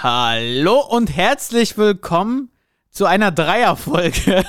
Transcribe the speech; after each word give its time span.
Hallo 0.00 0.78
und 0.80 1.16
herzlich 1.16 1.76
willkommen 1.76 2.52
zu 2.88 3.06
einer 3.06 3.32
Dreierfolge. 3.32 4.44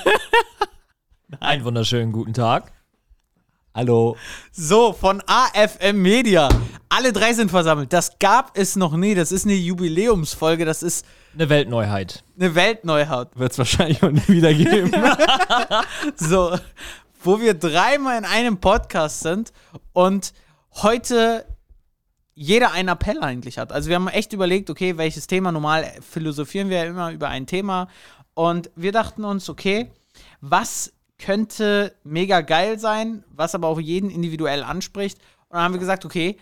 Einen 1.40 1.64
wunderschönen 1.64 2.12
guten 2.12 2.34
Tag. 2.34 2.70
Hallo. 3.74 4.16
So, 4.52 4.92
von 4.92 5.20
AFM 5.26 6.00
Media. 6.00 6.48
Alle 6.88 7.12
drei 7.12 7.32
sind 7.34 7.50
versammelt. 7.50 7.92
Das 7.92 8.20
gab 8.20 8.56
es 8.56 8.76
noch 8.76 8.92
nie. 8.96 9.16
Das 9.16 9.32
ist 9.32 9.44
eine 9.44 9.54
Jubiläumsfolge. 9.54 10.64
Das 10.64 10.84
ist 10.84 11.04
Eine 11.34 11.48
Weltneuheit. 11.48 12.22
eine 12.38 12.54
Weltneuheit. 12.54 13.36
Wird 13.36 13.50
es 13.50 13.58
wahrscheinlich 13.58 14.04
auch 14.04 14.10
nie 14.12 14.28
wieder 14.28 14.54
geben. 14.54 14.92
So, 16.14 16.56
wo 17.24 17.40
wir 17.40 17.54
dreimal 17.54 18.18
in 18.18 18.24
einem 18.24 18.60
Podcast 18.60 19.20
sind 19.20 19.52
und 19.94 20.32
heute 20.74 21.44
jeder 22.42 22.72
einen 22.72 22.88
Appell 22.88 23.22
eigentlich 23.22 23.58
hat. 23.58 23.70
Also 23.70 23.90
wir 23.90 23.96
haben 23.96 24.08
echt 24.08 24.32
überlegt, 24.32 24.70
okay, 24.70 24.96
welches 24.96 25.26
Thema, 25.26 25.52
normal 25.52 25.92
philosophieren 26.00 26.70
wir 26.70 26.78
ja 26.78 26.84
immer 26.84 27.12
über 27.12 27.28
ein 27.28 27.46
Thema 27.46 27.88
und 28.32 28.70
wir 28.74 28.92
dachten 28.92 29.24
uns, 29.24 29.50
okay, 29.50 29.90
was 30.40 30.90
könnte 31.18 31.94
mega 32.02 32.40
geil 32.40 32.78
sein, 32.78 33.24
was 33.28 33.54
aber 33.54 33.68
auch 33.68 33.78
jeden 33.78 34.08
individuell 34.08 34.62
anspricht 34.62 35.18
und 35.48 35.56
dann 35.56 35.64
haben 35.64 35.74
wir 35.74 35.80
gesagt, 35.80 36.06
okay, 36.06 36.38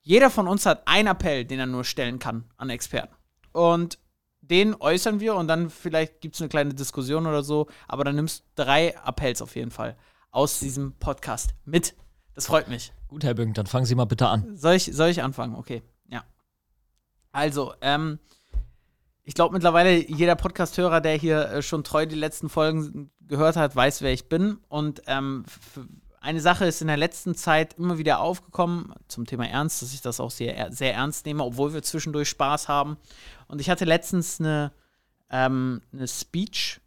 jeder 0.00 0.30
von 0.30 0.48
uns 0.48 0.64
hat 0.64 0.88
einen 0.88 1.08
Appell, 1.08 1.44
den 1.44 1.60
er 1.60 1.66
nur 1.66 1.84
stellen 1.84 2.18
kann 2.18 2.44
an 2.56 2.70
Experten 2.70 3.14
und 3.52 3.98
den 4.40 4.74
äußern 4.74 5.20
wir 5.20 5.34
und 5.34 5.48
dann 5.48 5.68
vielleicht 5.68 6.22
gibt 6.22 6.36
es 6.36 6.40
eine 6.40 6.48
kleine 6.48 6.72
Diskussion 6.72 7.26
oder 7.26 7.42
so, 7.42 7.66
aber 7.88 8.04
dann 8.04 8.16
nimmst 8.16 8.40
du 8.54 8.62
drei 8.64 8.96
Appells 8.96 9.42
auf 9.42 9.54
jeden 9.54 9.70
Fall 9.70 9.98
aus 10.30 10.60
diesem 10.60 10.94
Podcast 10.94 11.50
mit. 11.66 11.94
Das 12.34 12.46
freut 12.46 12.68
mich. 12.68 12.95
Gut, 13.08 13.24
Herr 13.24 13.34
Büng, 13.34 13.54
dann 13.54 13.66
fangen 13.66 13.86
Sie 13.86 13.94
mal 13.94 14.04
bitte 14.04 14.28
an. 14.28 14.56
Soll 14.56 14.74
ich, 14.74 14.90
soll 14.92 15.10
ich 15.10 15.22
anfangen? 15.22 15.54
Okay, 15.54 15.82
ja. 16.08 16.24
Also, 17.32 17.74
ähm, 17.80 18.18
ich 19.22 19.34
glaube 19.34 19.54
mittlerweile 19.54 20.08
jeder 20.08 20.36
Podcast-Hörer, 20.36 21.00
der 21.00 21.14
hier 21.14 21.50
äh, 21.50 21.62
schon 21.62 21.84
treu 21.84 22.06
die 22.06 22.14
letzten 22.14 22.48
Folgen 22.48 23.10
gehört 23.20 23.56
hat, 23.56 23.74
weiß, 23.74 24.02
wer 24.02 24.12
ich 24.12 24.28
bin. 24.28 24.58
Und 24.68 25.02
ähm, 25.06 25.44
eine 26.20 26.40
Sache 26.40 26.66
ist 26.66 26.80
in 26.80 26.88
der 26.88 26.96
letzten 26.96 27.34
Zeit 27.34 27.74
immer 27.74 27.98
wieder 27.98 28.20
aufgekommen 28.20 28.92
zum 29.08 29.26
Thema 29.26 29.46
Ernst, 29.46 29.82
dass 29.82 29.94
ich 29.94 30.00
das 30.00 30.20
auch 30.20 30.30
sehr, 30.30 30.72
sehr 30.72 30.94
ernst 30.94 31.26
nehme, 31.26 31.44
obwohl 31.44 31.72
wir 31.72 31.82
zwischendurch 31.82 32.28
Spaß 32.28 32.68
haben. 32.68 32.96
Und 33.46 33.60
ich 33.60 33.70
hatte 33.70 33.84
letztens 33.84 34.40
eine, 34.40 34.72
ähm, 35.30 35.82
eine 35.92 36.08
Speech, 36.08 36.80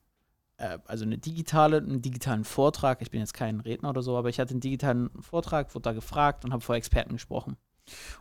also 0.86 1.06
eine 1.06 1.18
digitale, 1.18 1.78
einen 1.78 2.02
digitalen 2.02 2.44
Vortrag. 2.44 3.02
Ich 3.02 3.12
bin 3.12 3.20
jetzt 3.20 3.34
kein 3.34 3.60
Redner 3.60 3.90
oder 3.90 4.02
so, 4.02 4.18
aber 4.18 4.30
ich 4.30 4.40
hatte 4.40 4.52
einen 4.52 4.60
digitalen 4.60 5.10
Vortrag, 5.22 5.74
wurde 5.74 5.84
da 5.84 5.94
gefragt 5.94 6.46
und 6.46 6.52
habe 6.52 6.62
vor 6.62 6.76
Experten 6.76 7.14
gesprochen. 7.14 7.58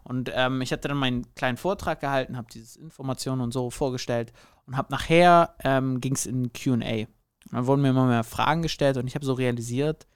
Und 0.04 0.30
ähm, 0.34 0.62
ich 0.62 0.72
hatte 0.72 0.88
dann 0.88 0.96
meinen 0.96 1.34
kleinen 1.34 1.56
Vortrag 1.56 2.00
gehalten, 2.00 2.36
habe 2.36 2.48
diese 2.52 2.80
Informationen 2.80 3.42
und 3.42 3.52
so 3.52 3.70
vorgestellt 3.70 4.32
und 4.66 4.76
habe 4.76 4.90
nachher 4.90 5.54
ähm, 5.62 6.00
ging 6.00 6.14
es 6.14 6.26
in 6.26 6.52
QA. 6.52 7.06
Dann 7.50 7.66
wurden 7.66 7.82
mir 7.82 7.90
immer 7.90 8.06
mehr 8.06 8.24
Fragen 8.24 8.62
gestellt 8.62 8.96
und 8.96 9.06
ich 9.06 9.14
habe 9.14 9.26
so 9.26 9.32
realisiert, 9.32 10.06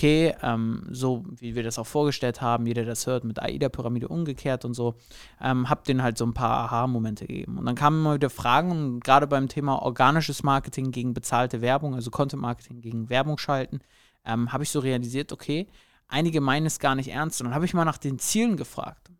okay, 0.00 0.34
ähm, 0.42 0.82
so 0.90 1.24
wie 1.28 1.54
wir 1.54 1.62
das 1.62 1.78
auch 1.78 1.86
vorgestellt 1.86 2.40
haben, 2.40 2.66
jeder 2.66 2.80
der 2.84 2.92
das 2.92 3.06
hört, 3.06 3.24
mit 3.24 3.38
AIDA-Pyramide 3.38 4.08
umgekehrt 4.08 4.64
und 4.64 4.72
so, 4.72 4.94
ähm, 5.42 5.68
habe 5.68 5.82
denen 5.86 6.02
halt 6.02 6.16
so 6.16 6.24
ein 6.24 6.32
paar 6.32 6.64
Aha-Momente 6.64 7.26
gegeben. 7.26 7.58
Und 7.58 7.66
dann 7.66 7.74
kamen 7.74 8.00
immer 8.00 8.14
wieder 8.14 8.30
Fragen, 8.30 8.70
und 8.70 9.04
gerade 9.04 9.26
beim 9.26 9.48
Thema 9.48 9.82
organisches 9.82 10.42
Marketing 10.42 10.90
gegen 10.90 11.12
bezahlte 11.12 11.60
Werbung, 11.60 11.94
also 11.94 12.10
Content-Marketing 12.10 12.80
gegen 12.80 13.10
Werbung 13.10 13.36
schalten, 13.36 13.80
ähm, 14.24 14.50
habe 14.54 14.62
ich 14.62 14.70
so 14.70 14.80
realisiert, 14.80 15.34
okay, 15.34 15.66
einige 16.08 16.40
meinen 16.40 16.64
es 16.64 16.78
gar 16.78 16.94
nicht 16.94 17.10
ernst. 17.10 17.42
Und 17.42 17.48
dann 17.48 17.54
habe 17.54 17.66
ich 17.66 17.74
mal 17.74 17.84
nach 17.84 17.98
den 17.98 18.18
Zielen 18.18 18.56
gefragt 18.56 19.10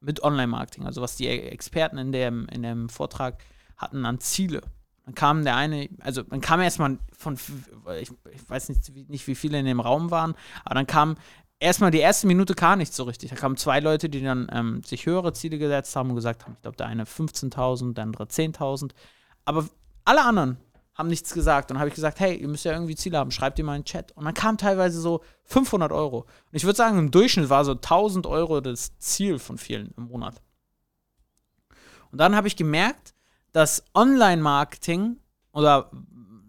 mit 0.00 0.22
Online-Marketing, 0.22 0.86
also 0.86 1.02
was 1.02 1.16
die 1.16 1.26
Experten 1.26 1.98
in 1.98 2.12
dem, 2.12 2.46
in 2.52 2.62
dem 2.62 2.88
Vortrag 2.88 3.42
hatten 3.76 4.06
an 4.06 4.20
Ziele. 4.20 4.60
Dann 5.10 5.14
kam 5.16 5.44
der 5.44 5.56
eine, 5.56 5.88
also 6.00 6.22
dann 6.22 6.40
kam 6.40 6.60
erstmal 6.60 6.98
von, 7.18 7.34
ich, 8.00 8.12
ich 8.32 8.48
weiß 8.50 8.68
nicht, 8.68 8.94
wie- 8.94 9.06
nicht, 9.08 9.26
wie 9.26 9.34
viele 9.34 9.58
in 9.58 9.66
dem 9.66 9.80
Raum 9.80 10.10
waren, 10.12 10.34
aber 10.64 10.76
dann 10.76 10.86
kam 10.86 11.16
erstmal 11.58 11.90
die 11.90 11.98
erste 11.98 12.28
Minute 12.28 12.54
gar 12.54 12.76
nicht 12.76 12.94
so 12.94 13.02
richtig. 13.02 13.30
Da 13.30 13.36
kamen 13.36 13.56
zwei 13.56 13.80
Leute, 13.80 14.08
die 14.08 14.22
dann 14.22 14.48
ähm, 14.52 14.82
sich 14.84 15.06
höhere 15.06 15.32
Ziele 15.32 15.58
gesetzt 15.58 15.96
haben 15.96 16.10
und 16.10 16.14
gesagt 16.16 16.44
haben, 16.44 16.52
ich 16.54 16.62
glaube, 16.62 16.76
der 16.76 16.86
eine 16.86 17.04
15.000, 17.04 17.94
der 17.94 18.04
andere 18.04 18.24
10.000. 18.24 18.92
Aber 19.44 19.68
alle 20.04 20.24
anderen 20.24 20.58
haben 20.94 21.08
nichts 21.08 21.34
gesagt. 21.34 21.70
Und 21.70 21.74
dann 21.74 21.80
habe 21.80 21.88
ich 21.88 21.94
gesagt, 21.96 22.20
hey, 22.20 22.36
ihr 22.36 22.46
müsst 22.48 22.64
ja 22.64 22.72
irgendwie 22.72 22.94
Ziele 22.94 23.18
haben, 23.18 23.32
schreibt 23.32 23.58
ihr 23.58 23.64
mal 23.64 23.74
in 23.74 23.82
den 23.82 23.86
Chat. 23.86 24.12
Und 24.12 24.24
dann 24.26 24.34
kam 24.34 24.58
teilweise 24.58 25.00
so 25.00 25.22
500 25.44 25.90
Euro. 25.90 26.18
Und 26.20 26.26
ich 26.52 26.62
würde 26.64 26.76
sagen, 26.76 26.98
im 26.98 27.10
Durchschnitt 27.10 27.48
war 27.50 27.64
so 27.64 27.72
1000 27.72 28.26
Euro 28.26 28.60
das 28.60 28.96
Ziel 28.98 29.40
von 29.40 29.58
vielen 29.58 29.92
im 29.96 30.04
Monat. 30.04 30.40
Und 32.12 32.18
dann 32.18 32.36
habe 32.36 32.46
ich 32.48 32.54
gemerkt, 32.56 33.12
dass 33.52 33.84
Online-Marketing 33.94 35.16
oder 35.52 35.90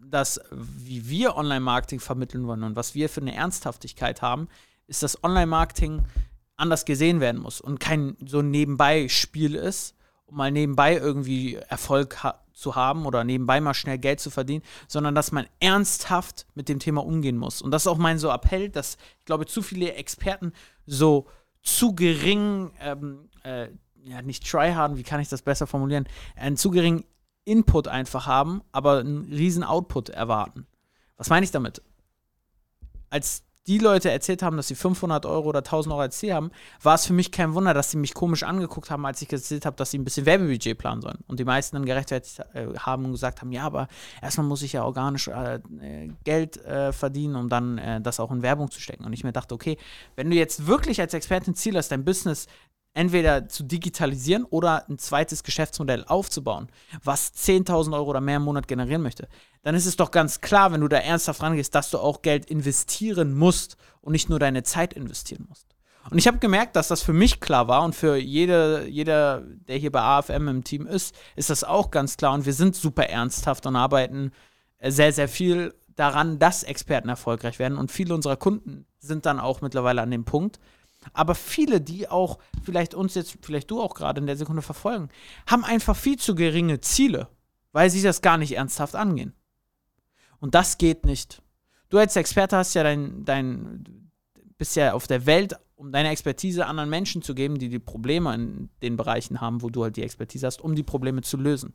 das, 0.10 0.40
wie 0.52 1.10
wir 1.10 1.36
Online-Marketing 1.36 2.00
vermitteln 2.00 2.46
wollen 2.48 2.64
und 2.64 2.76
was 2.76 2.96
wir 2.96 3.10
für 3.10 3.22
eine 3.22 3.36
Ernsthaftigkeit 3.36 4.22
haben, 4.22 4.48
ist, 4.88 5.04
dass 5.04 5.24
Online-Marketing 5.24 6.04
anders 6.58 6.86
gesehen 6.86 7.20
werden 7.20 7.42
muss 7.42 7.62
und 7.62 7.80
kein 7.80 8.16
so 8.26 8.40
ein 8.40 8.52
Nebenbei-Spiel 8.52 9.56
ist, 9.56 9.96
um 10.26 10.38
mal 10.38 10.52
nebenbei 10.52 10.96
irgendwie 10.96 11.56
Erfolg 11.56 12.24
ha 12.24 12.40
zu 12.54 12.76
haben 12.76 13.08
oder 13.08 13.24
nebenbei 13.24 13.60
mal 13.60 13.74
schnell 13.74 13.98
Geld 13.98 14.20
zu 14.20 14.30
verdienen, 14.30 14.62
sondern 14.88 15.16
dass 15.16 15.32
man 15.32 15.48
ernsthaft 15.60 16.46
mit 16.54 16.70
dem 16.70 16.78
Thema 16.78 17.04
umgehen 17.04 17.38
muss. 17.38 17.62
Und 17.62 17.72
das 17.72 17.84
ist 17.84 17.88
auch 17.88 17.98
mein 17.98 18.20
so 18.20 18.30
Appell, 18.30 18.70
dass 18.70 18.98
ich 19.18 19.26
glaube, 19.26 19.48
zu 19.48 19.64
viele 19.64 19.94
Experten 19.94 20.54
so 20.86 21.28
zu 21.64 21.96
gering, 21.96 22.72
ähm, 22.80 23.30
äh, 23.44 23.70
ja, 24.04 24.22
nicht 24.22 24.50
tryharden, 24.50 24.98
wie 24.98 25.04
kann 25.04 25.20
ich 25.20 25.30
das 25.30 25.42
besser 25.42 25.68
formulieren, 25.68 26.08
einen 26.36 26.58
zu 26.58 26.72
geringen 26.72 27.04
Input 27.46 27.88
einfach 27.88 28.28
haben, 28.28 28.62
aber 28.72 29.00
einen 29.00 29.24
riesen 29.26 29.64
Output 29.64 30.10
erwarten. 30.10 30.68
Was 31.18 31.30
meine 31.30 31.44
ich 31.44 31.52
damit? 31.52 31.82
Als 33.10 33.44
die 33.68 33.78
Leute 33.78 34.10
erzählt 34.10 34.42
haben, 34.42 34.58
dass 34.58 34.68
sie 34.68 34.76
500 34.76 35.26
Euro 35.26 35.50
oder 35.50 35.60
1000 35.60 35.94
Euro 35.94 36.02
als 36.02 36.18
Ziel 36.18 36.34
haben, 36.34 36.52
war 36.82 36.96
es 36.96 37.06
für 37.06 37.14
mich 37.14 37.32
kein 37.32 37.54
Wunder, 37.54 37.76
dass 37.76 37.92
sie 37.92 37.98
mich 37.98 38.16
komisch 38.16 38.42
angeguckt 38.42 38.90
haben, 38.90 39.06
als 39.06 39.22
ich 39.22 39.32
erzählt 39.32 39.66
habe, 39.66 39.76
dass 39.76 39.92
sie 39.92 40.00
ein 40.00 40.04
bisschen 40.04 40.26
Werbebudget 40.26 40.78
planen 40.78 41.02
sollen. 41.02 41.20
Und 41.28 41.40
die 41.40 41.46
meisten 41.46 41.76
dann 41.76 41.86
gerechtfertigt 41.86 42.40
äh, 42.54 42.68
haben 42.78 43.06
und 43.06 43.12
gesagt 43.12 43.42
haben, 43.42 43.52
ja, 43.52 43.64
aber 43.64 43.88
erstmal 44.22 44.48
muss 44.48 44.64
ich 44.64 44.74
ja 44.74 44.84
organisch 44.84 45.28
äh, 45.28 45.60
Geld 46.24 46.58
äh, 46.66 46.92
verdienen, 46.92 47.36
um 47.36 47.50
dann 47.50 47.78
äh, 47.78 48.02
das 48.02 48.20
auch 48.20 48.32
in 48.32 48.42
Werbung 48.42 48.72
zu 48.72 48.82
stecken. 48.82 49.06
Und 49.06 49.14
ich 49.14 49.24
mir 49.24 49.32
dachte, 49.32 49.54
okay, 49.54 49.78
wenn 50.16 50.30
du 50.32 50.36
jetzt 50.36 50.66
wirklich 50.66 51.00
als 51.00 51.14
Expertin 51.14 51.54
Ziel 51.54 51.78
hast, 51.78 51.90
dein 51.90 52.04
Business 52.04 52.48
entweder 52.94 53.48
zu 53.48 53.64
digitalisieren 53.64 54.44
oder 54.44 54.88
ein 54.90 54.98
zweites 54.98 55.44
Geschäftsmodell 55.44 56.04
aufzubauen, 56.06 56.70
was 57.04 57.34
10.000 57.34 57.94
Euro 57.94 58.10
oder 58.10 58.22
mehr 58.22 58.38
im 58.38 58.44
Monat 58.44 58.68
generieren 58.68 59.02
möchte, 59.02 59.28
dann 59.64 59.76
ist 59.76 59.86
es 59.86 59.96
doch 59.96 60.12
ganz 60.12 60.42
klar, 60.42 60.72
wenn 60.72 60.82
du 60.82 60.88
da 60.88 60.98
ernsthaft 60.98 61.42
rangehst, 61.42 61.74
dass 61.74 61.92
du 61.92 62.00
auch 62.00 62.22
Geld 62.22 62.46
investieren 62.46 63.38
musst 63.38 63.78
und 64.02 64.12
nicht 64.12 64.30
nur 64.30 64.40
deine 64.40 64.64
Zeit 64.64 64.94
investieren 64.94 65.46
musst. 65.48 65.68
Und 66.10 66.18
ich 66.18 66.28
habe 66.28 66.40
gemerkt, 66.40 66.76
dass 66.76 66.88
das 66.88 67.04
für 67.04 67.14
mich 67.14 67.40
klar 67.40 67.68
war 67.68 67.84
und 67.84 67.96
für 67.96 68.16
jede, 68.18 68.88
jeder, 68.88 69.42
der 69.42 69.78
hier 69.78 69.92
bei 69.92 70.02
AFM 70.02 70.48
im 70.48 70.64
Team 70.64 70.88
ist, 70.88 71.16
ist 71.36 71.52
das 71.52 71.64
auch 71.64 71.92
ganz 71.92 72.18
klar. 72.18 72.34
Und 72.34 72.46
wir 72.46 72.54
sind 72.54 72.76
super 72.76 73.04
ernsthaft 73.04 73.68
und 73.68 73.76
arbeiten 73.76 74.32
äh, 74.80 74.90
sehr, 74.90 75.14
sehr 75.14 75.28
viel 75.28 75.76
daran, 75.96 76.40
dass 76.40 76.64
Experten 76.64 77.08
erfolgreich 77.08 77.60
werden. 77.60 77.78
Und 77.78 77.92
viele 77.92 78.16
unserer 78.16 78.36
Kunden 78.36 78.86
sind 79.00 79.28
dann 79.28 79.40
auch 79.40 79.62
mittlerweile 79.62 80.02
an 80.02 80.10
dem 80.10 80.26
Punkt, 80.26 80.60
aber 81.14 81.36
viele, 81.36 81.82
die 81.82 82.08
auch 82.08 82.40
vielleicht 82.64 82.94
uns 82.94 83.16
jetzt, 83.16 83.38
vielleicht 83.42 83.72
du 83.72 83.82
auch 83.82 83.94
gerade 83.94 84.22
in 84.22 84.28
der 84.28 84.38
Sekunde 84.38 84.62
verfolgen, 84.62 85.10
haben 85.48 85.64
einfach 85.64 85.96
viel 85.96 86.18
zu 86.18 86.36
geringe 86.36 86.80
Ziele, 86.82 87.28
weil 87.72 87.90
sie 87.90 88.02
das 88.02 88.22
gar 88.22 88.38
nicht 88.38 88.56
ernsthaft 88.56 88.96
angehen. 88.96 89.34
Und 90.40 90.56
das 90.56 90.78
geht 90.78 91.06
nicht. 91.06 91.42
Du 91.90 91.98
als 91.98 92.16
Experte 92.16 92.58
hast 92.58 92.74
ja 92.74 92.84
dein, 92.84 93.26
dein, 93.26 94.10
bist 94.58 94.76
ja 94.76 94.94
auf 94.94 95.08
der 95.08 95.26
Welt, 95.26 95.56
um 95.76 95.92
deine 95.92 96.10
Expertise 96.10 96.66
anderen 96.66 96.90
Menschen 96.90 97.22
zu 97.22 97.34
geben, 97.34 97.58
die 97.58 97.70
die 97.70 97.80
Probleme 97.80 98.34
in 98.34 98.70
den 98.82 98.98
Bereichen 98.98 99.42
haben, 99.42 99.62
wo 99.62 99.70
du 99.70 99.84
halt 99.84 99.98
die 99.98 100.04
Expertise 100.04 100.46
hast, 100.46 100.62
um 100.62 100.76
die 100.76 100.84
Probleme 100.84 101.22
zu 101.22 101.38
lösen. 101.38 101.74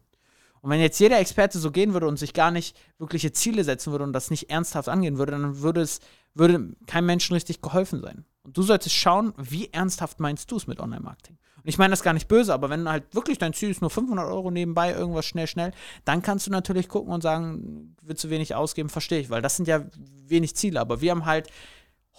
Und 0.62 0.70
wenn 0.70 0.80
jetzt 0.80 0.98
jeder 0.98 1.20
Experte 1.20 1.58
so 1.58 1.70
gehen 1.70 1.92
würde 1.92 2.08
und 2.08 2.18
sich 2.18 2.32
gar 2.32 2.50
nicht 2.50 2.76
wirkliche 2.98 3.32
Ziele 3.32 3.62
setzen 3.62 3.92
würde 3.92 4.04
und 4.04 4.12
das 4.12 4.30
nicht 4.30 4.50
ernsthaft 4.50 4.88
angehen 4.88 5.18
würde, 5.18 5.32
dann 5.32 5.60
würde 5.60 5.80
es 5.80 6.00
würde 6.34 6.74
keinem 6.86 7.06
Menschen 7.06 7.34
richtig 7.34 7.62
geholfen 7.62 8.00
sein. 8.02 8.24
Und 8.46 8.56
du 8.56 8.62
solltest 8.62 8.94
schauen, 8.94 9.34
wie 9.36 9.68
ernsthaft 9.72 10.20
meinst 10.20 10.50
du 10.52 10.56
es 10.56 10.68
mit 10.68 10.78
Online-Marketing. 10.78 11.36
Und 11.56 11.68
ich 11.68 11.78
meine 11.78 11.90
das 11.90 12.04
gar 12.04 12.12
nicht 12.12 12.28
böse, 12.28 12.54
aber 12.54 12.70
wenn 12.70 12.88
halt 12.88 13.12
wirklich 13.12 13.38
dein 13.38 13.52
Ziel 13.52 13.70
ist, 13.70 13.80
nur 13.80 13.90
500 13.90 14.24
Euro 14.24 14.52
nebenbei, 14.52 14.92
irgendwas 14.92 15.26
schnell, 15.26 15.48
schnell, 15.48 15.72
dann 16.04 16.22
kannst 16.22 16.46
du 16.46 16.52
natürlich 16.52 16.88
gucken 16.88 17.12
und 17.12 17.22
sagen, 17.22 17.96
willst 18.02 18.22
du 18.22 18.30
wenig 18.30 18.54
ausgeben, 18.54 18.88
verstehe 18.88 19.18
ich, 19.18 19.30
weil 19.30 19.42
das 19.42 19.56
sind 19.56 19.66
ja 19.66 19.84
wenig 20.28 20.54
Ziele. 20.54 20.78
Aber 20.78 21.00
wir 21.00 21.10
haben 21.10 21.24
halt 21.24 21.50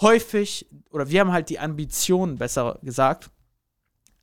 häufig, 0.01 0.67
oder 0.89 1.09
wir 1.09 1.21
haben 1.21 1.31
halt 1.31 1.47
die 1.47 1.59
Ambition, 1.59 2.37
besser 2.37 2.77
gesagt, 2.83 3.29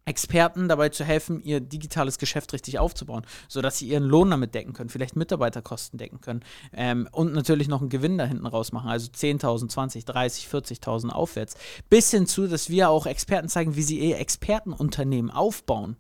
Experten 0.06 0.68
dabei 0.68 0.90
zu 0.90 1.04
helfen, 1.04 1.40
ihr 1.42 1.60
digitales 1.60 2.18
Geschäft 2.18 2.52
richtig 2.52 2.78
aufzubauen, 2.78 3.24
sodass 3.48 3.78
sie 3.78 3.88
ihren 3.88 4.04
Lohn 4.04 4.30
damit 4.30 4.54
decken 4.54 4.74
können, 4.74 4.90
vielleicht 4.90 5.16
Mitarbeiterkosten 5.16 5.98
decken 5.98 6.20
können 6.20 6.40
ähm, 6.72 7.08
und 7.12 7.32
natürlich 7.32 7.68
noch 7.68 7.80
einen 7.80 7.88
Gewinn 7.88 8.18
da 8.18 8.24
hinten 8.24 8.46
raus 8.46 8.72
machen, 8.72 8.90
also 8.90 9.10
10.000, 9.10 9.68
20, 9.68 10.04
30, 10.04 10.46
40.000 10.48 11.08
aufwärts. 11.08 11.54
Bis 11.88 12.10
hin 12.10 12.26
zu, 12.26 12.46
dass 12.46 12.68
wir 12.68 12.90
auch 12.90 13.06
Experten 13.06 13.48
zeigen, 13.48 13.76
wie 13.76 13.82
sie 13.82 13.98
ihr 13.98 14.18
Expertenunternehmen 14.18 15.30
aufbauen. 15.30 15.96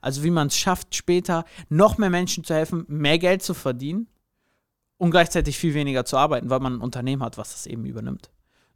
Also 0.00 0.22
wie 0.22 0.30
man 0.30 0.46
es 0.46 0.56
schafft, 0.56 0.94
später 0.94 1.44
noch 1.68 1.98
mehr 1.98 2.10
Menschen 2.10 2.44
zu 2.44 2.54
helfen, 2.54 2.84
mehr 2.88 3.18
Geld 3.18 3.42
zu 3.42 3.52
verdienen 3.52 4.06
und 4.96 5.10
gleichzeitig 5.10 5.58
viel 5.58 5.74
weniger 5.74 6.04
zu 6.04 6.16
arbeiten, 6.16 6.50
weil 6.50 6.60
man 6.60 6.74
ein 6.74 6.80
Unternehmen 6.80 7.22
hat, 7.22 7.36
was 7.36 7.52
das 7.52 7.66
eben 7.66 7.84
übernimmt. 7.84 8.30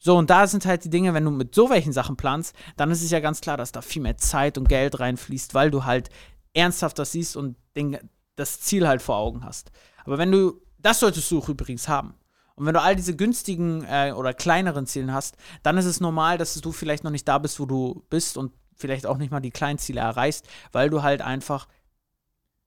So, 0.05 0.19
und 0.19 0.29
da 0.29 0.47
sind 0.47 0.67
halt 0.67 0.85
die 0.85 0.91
Dinge, 0.91 1.15
wenn 1.15 1.25
du 1.25 1.31
mit 1.31 1.55
so 1.55 1.71
welchen 1.71 1.95
Sachen 1.95 2.17
planst, 2.17 2.55
dann 2.77 2.91
ist 2.91 3.03
es 3.03 3.11
ja 3.11 3.21
ganz 3.21 3.41
klar, 3.41 3.56
dass 3.56 3.73
da 3.73 3.81
viel 3.81 4.03
mehr 4.03 4.19
Zeit 4.19 4.59
und 4.59 4.69
Geld 4.69 5.01
reinfließt, 5.01 5.55
weil 5.55 5.71
du 5.71 5.87
halt 5.87 6.11
ernsthaft 6.53 6.99
das 6.99 7.12
siehst 7.12 7.39
und 7.39 7.56
den, 7.75 7.97
das 8.37 8.61
Ziel 8.61 8.87
halt 8.87 9.01
vor 9.01 9.17
Augen 9.17 9.47
hast. 9.47 9.71
Aber 10.05 10.19
wenn 10.19 10.31
du, 10.31 10.61
das 10.79 11.01
solltest 11.01 11.31
du 11.31 11.39
auch 11.39 11.49
übrigens 11.49 11.89
haben. 11.89 12.12
Und 12.55 12.67
wenn 12.67 12.75
du 12.75 12.83
all 12.83 12.97
diese 12.97 13.17
günstigen 13.17 13.83
äh, 13.89 14.12
oder 14.15 14.35
kleineren 14.35 14.87
Ziele 14.87 15.11
hast, 15.11 15.39
dann 15.62 15.79
ist 15.79 15.87
es 15.87 16.01
normal, 16.01 16.37
dass 16.37 16.53
du 16.55 16.71
vielleicht 16.71 17.03
noch 17.03 17.11
nicht 17.11 17.27
da 17.27 17.39
bist, 17.39 17.59
wo 17.59 17.65
du 17.65 18.05
bist 18.11 18.37
und 18.37 18.53
vielleicht 18.77 19.06
auch 19.06 19.17
nicht 19.17 19.31
mal 19.31 19.41
die 19.41 19.53
kleinen 19.53 19.79
Ziele 19.79 20.03
erreichst, 20.03 20.47
weil 20.71 20.91
du 20.91 21.03
halt 21.03 21.23
einfach 21.23 21.67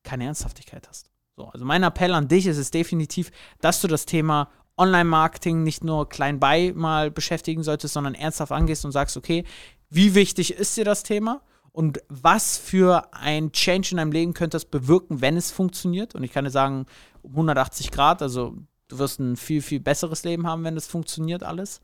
keine 0.01 0.25
Ernsthaftigkeit 0.25 0.87
hast. 0.89 1.11
So, 1.35 1.45
also 1.45 1.65
mein 1.65 1.83
Appell 1.83 2.15
an 2.15 2.27
dich 2.27 2.47
ist 2.47 2.57
es 2.57 2.71
definitiv, 2.71 3.29
dass 3.61 3.79
du 3.79 3.87
das 3.87 4.07
Thema 4.07 4.49
Online-Marketing 4.77 5.63
nicht 5.63 5.83
nur 5.83 6.07
klein 6.07 6.39
bei 6.39 6.73
mal 6.75 7.11
beschäftigen 7.11 7.63
solltest, 7.63 7.93
sondern 7.93 8.13
ernsthaft 8.13 8.51
angehst 8.51 8.85
und 8.85 8.91
sagst, 8.91 9.17
okay, 9.17 9.43
wie 9.89 10.15
wichtig 10.15 10.53
ist 10.53 10.77
dir 10.77 10.85
das 10.85 11.03
Thema? 11.03 11.41
Und 11.71 12.01
was 12.09 12.57
für 12.57 13.13
ein 13.13 13.51
Change 13.51 13.89
in 13.91 13.97
deinem 13.97 14.11
Leben 14.11 14.33
könnte 14.33 14.55
das 14.55 14.65
bewirken, 14.65 15.21
wenn 15.21 15.37
es 15.37 15.51
funktioniert? 15.51 16.15
Und 16.15 16.23
ich 16.23 16.31
kann 16.31 16.45
dir 16.45 16.51
sagen, 16.51 16.85
um 17.21 17.31
180 17.31 17.91
Grad, 17.91 18.21
also 18.21 18.55
du 18.87 18.97
wirst 18.97 19.19
ein 19.19 19.35
viel, 19.35 19.61
viel 19.61 19.79
besseres 19.79 20.23
Leben 20.23 20.47
haben, 20.47 20.63
wenn 20.63 20.77
es 20.77 20.87
funktioniert 20.87 21.43
alles. 21.43 21.81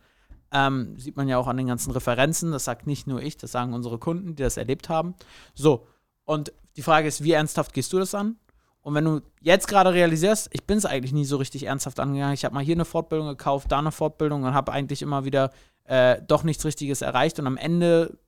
Ähm, 0.51 0.97
sieht 0.97 1.15
man 1.15 1.27
ja 1.27 1.37
auch 1.37 1.47
an 1.47 1.57
den 1.57 1.67
ganzen 1.67 1.91
Referenzen. 1.91 2.51
Das 2.51 2.63
sagt 2.63 2.87
nicht 2.87 3.07
nur 3.07 3.21
ich, 3.21 3.37
das 3.37 3.51
sagen 3.51 3.73
unsere 3.73 3.99
Kunden, 3.99 4.35
die 4.35 4.43
das 4.43 4.57
erlebt 4.57 4.89
haben. 4.89 5.15
So, 5.53 5.87
und 6.25 6.53
die 6.75 6.81
Frage 6.81 7.07
ist, 7.07 7.23
wie 7.23 7.33
ernsthaft 7.33 7.73
gehst 7.73 7.93
du 7.93 7.99
das 7.99 8.15
an? 8.15 8.37
Und 8.83 8.93
wenn 8.95 9.05
du 9.05 9.21
jetzt 9.41 9.67
gerade 9.67 9.93
realisierst, 9.93 10.49
ich 10.51 10.65
bin 10.65 10.77
es 10.77 10.85
eigentlich 10.85 11.13
nie 11.13 11.25
so 11.25 11.37
richtig 11.37 11.63
ernsthaft 11.63 11.99
angegangen, 11.99 12.33
ich 12.33 12.43
habe 12.43 12.53
mal 12.53 12.63
hier 12.63 12.75
eine 12.75 12.85
Fortbildung 12.85 13.29
gekauft, 13.29 13.71
da 13.71 13.79
eine 13.79 13.91
Fortbildung 13.91 14.43
und 14.43 14.53
habe 14.53 14.73
eigentlich 14.73 15.01
immer 15.01 15.23
wieder 15.23 15.51
äh, 15.85 16.21
doch 16.27 16.43
nichts 16.43 16.65
Richtiges 16.65 17.01
erreicht. 17.01 17.39
Und 17.39 17.47
am 17.47 17.57
Ende 17.57 18.19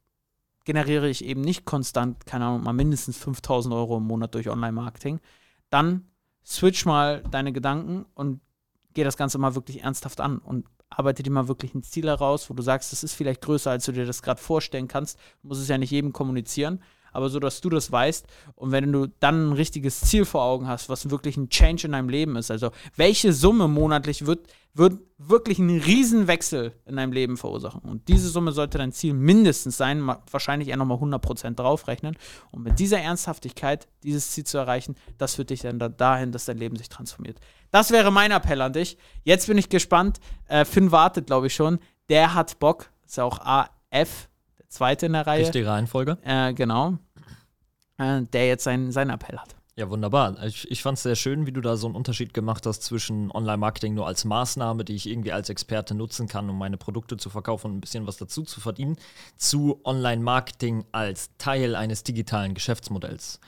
generiere 0.64 1.10
ich 1.10 1.26
eben 1.26 1.42
nicht 1.42 1.66
konstant, 1.66 2.26
keine 2.26 2.46
Ahnung, 2.46 2.64
mal 2.64 2.74
mindestens 2.74 3.18
5000 3.18 3.74
Euro 3.76 3.98
im 3.98 4.04
Monat 4.04 4.34
durch 4.34 4.50
Online-Marketing, 4.50 5.20
dann 5.70 6.08
switch 6.46 6.86
mal 6.86 7.22
deine 7.30 7.52
Gedanken 7.52 8.06
und 8.14 8.40
geh 8.94 9.04
das 9.04 9.18
Ganze 9.18 9.38
mal 9.38 9.56
wirklich 9.56 9.84
ernsthaft 9.84 10.22
an 10.22 10.38
und 10.40 10.66
arbeite 10.90 11.22
dir 11.22 11.32
mal 11.32 11.48
wirklich 11.48 11.76
ein 11.76 11.84
Ziel 11.84 12.08
heraus, 12.08 12.50
wo 12.50 12.54
du 12.54 12.64
sagst, 12.64 12.92
das 12.92 13.04
ist 13.04 13.14
vielleicht 13.14 13.42
größer, 13.42 13.72
als 13.72 13.86
du 13.86 13.92
dir 13.92 14.06
das 14.06 14.22
gerade 14.22 14.42
vorstellen 14.42 14.88
kannst. 14.88 15.20
Du 15.42 15.50
musst 15.50 15.62
es 15.62 15.68
ja 15.68 15.78
nicht 15.78 15.92
jedem 15.92 16.14
kommunizieren, 16.14 16.82
aber 17.16 17.30
so, 17.30 17.40
dass 17.40 17.62
du 17.62 17.70
das 17.70 17.92
weißt. 17.92 18.26
Und 18.56 18.72
wenn 18.72 18.92
du 18.92 19.08
dann 19.20 19.50
ein 19.50 19.54
richtiges 19.54 20.02
Ziel 20.02 20.26
vor 20.26 20.44
Augen 20.44 20.68
hast, 20.68 20.90
was 20.90 21.10
wirklich 21.10 21.38
ein 21.38 21.50
Change 21.50 21.88
in 21.88 21.94
deinem 21.94 22.10
Leben 22.10 22.36
ist, 22.36 22.52
also 22.52 22.72
welche 22.96 23.34
Summe 23.34 23.68
monatlich 23.68 24.26
wird, 24.26 24.48
wird 24.76 25.00
wirklich 25.18 25.58
einen 25.58 25.80
Riesenwechsel 25.80 26.74
in 26.86 26.98
deinem 26.98 27.14
Leben 27.14 27.38
verursachen. 27.38 27.80
Und 27.82 28.10
diese 28.10 28.28
Summe 28.28 28.52
sollte 28.52 28.78
dein 28.78 28.92
Ziel 28.92 29.14
mindestens 29.14 29.78
sein, 29.78 30.06
wahrscheinlich 30.30 30.68
eher 30.68 30.76
nochmal 30.76 30.98
100% 30.98 31.56
draufrechnen. 31.56 32.18
Und 32.52 32.64
mit 32.64 32.78
dieser 32.78 33.00
Ernsthaftigkeit, 33.00 33.88
dieses 34.04 34.32
Ziel 34.32 34.44
zu 34.44 34.58
erreichen, 34.58 34.96
das 35.18 35.36
führt 35.36 35.50
dich 35.50 35.62
dann 35.62 35.80
dahin, 35.96 36.34
dass 36.34 36.44
dein 36.44 36.58
Leben 36.58 36.76
sich 36.76 36.90
transformiert. 36.90 37.40
Das 37.72 37.92
wäre 37.92 38.12
mein 38.12 38.32
Appell 38.32 38.62
an 38.62 38.74
dich. 38.74 38.98
Jetzt 39.24 39.48
bin 39.48 39.58
ich 39.58 39.70
gespannt. 39.70 40.20
Äh, 40.48 40.66
Finn 40.66 40.92
wartet, 40.92 41.28
glaube 41.28 41.48
ich, 41.48 41.56
schon. 41.56 41.80
Der 42.10 42.34
hat 42.34 42.60
Bock. 42.60 42.90
Ist 43.06 43.16
ja 43.16 43.24
auch 43.24 43.40
AF, 43.40 44.28
der 44.60 44.68
zweite 44.68 45.06
in 45.06 45.14
der 45.14 45.26
Reihe. 45.26 45.44
Richtige 45.44 45.68
Reihenfolge. 45.68 46.18
Äh, 46.24 46.54
genau 46.54 46.98
äh, 47.98 48.22
der 48.22 48.48
jetzt 48.48 48.64
seinen, 48.64 48.92
seinen 48.92 49.10
Appell 49.10 49.38
hat. 49.38 49.56
Ja, 49.78 49.90
wunderbar. 49.90 50.42
Ich, 50.46 50.72
ich 50.72 50.82
fand 50.82 50.98
es 50.98 51.04
sehr 51.04 51.18
schön, 51.18 51.46
wie 51.46 51.52
du 51.52 51.60
da 51.60 51.76
so 51.76 51.88
einen 51.88 51.98
Unterschied 51.98 52.34
gemacht 52.34 52.66
hast 52.66 52.82
zwischen 52.84 53.30
Online-Marketing 53.30 53.94
nur 53.94 54.08
als 54.08 54.24
Maßnahme, 54.24 54.86
die 54.86 54.96
ich 54.96 55.10
irgendwie 55.10 55.34
als 55.34 55.50
Experte 55.50 55.96
nutzen 55.96 56.30
kann, 56.30 56.50
um 56.50 56.58
meine 56.58 56.78
Produkte 56.78 57.18
zu 57.18 57.30
verkaufen 57.30 57.72
und 57.72 57.78
ein 57.78 57.82
bisschen 57.82 58.08
was 58.08 58.16
dazu 58.16 58.44
zu 58.44 58.62
verdienen, 58.62 58.96
zu 59.36 59.82
Online-Marketing 59.84 60.86
als 60.94 61.30
Teil 61.38 61.76
eines 61.76 62.04
digitalen 62.04 62.54
Geschäftsmodells 62.54 63.42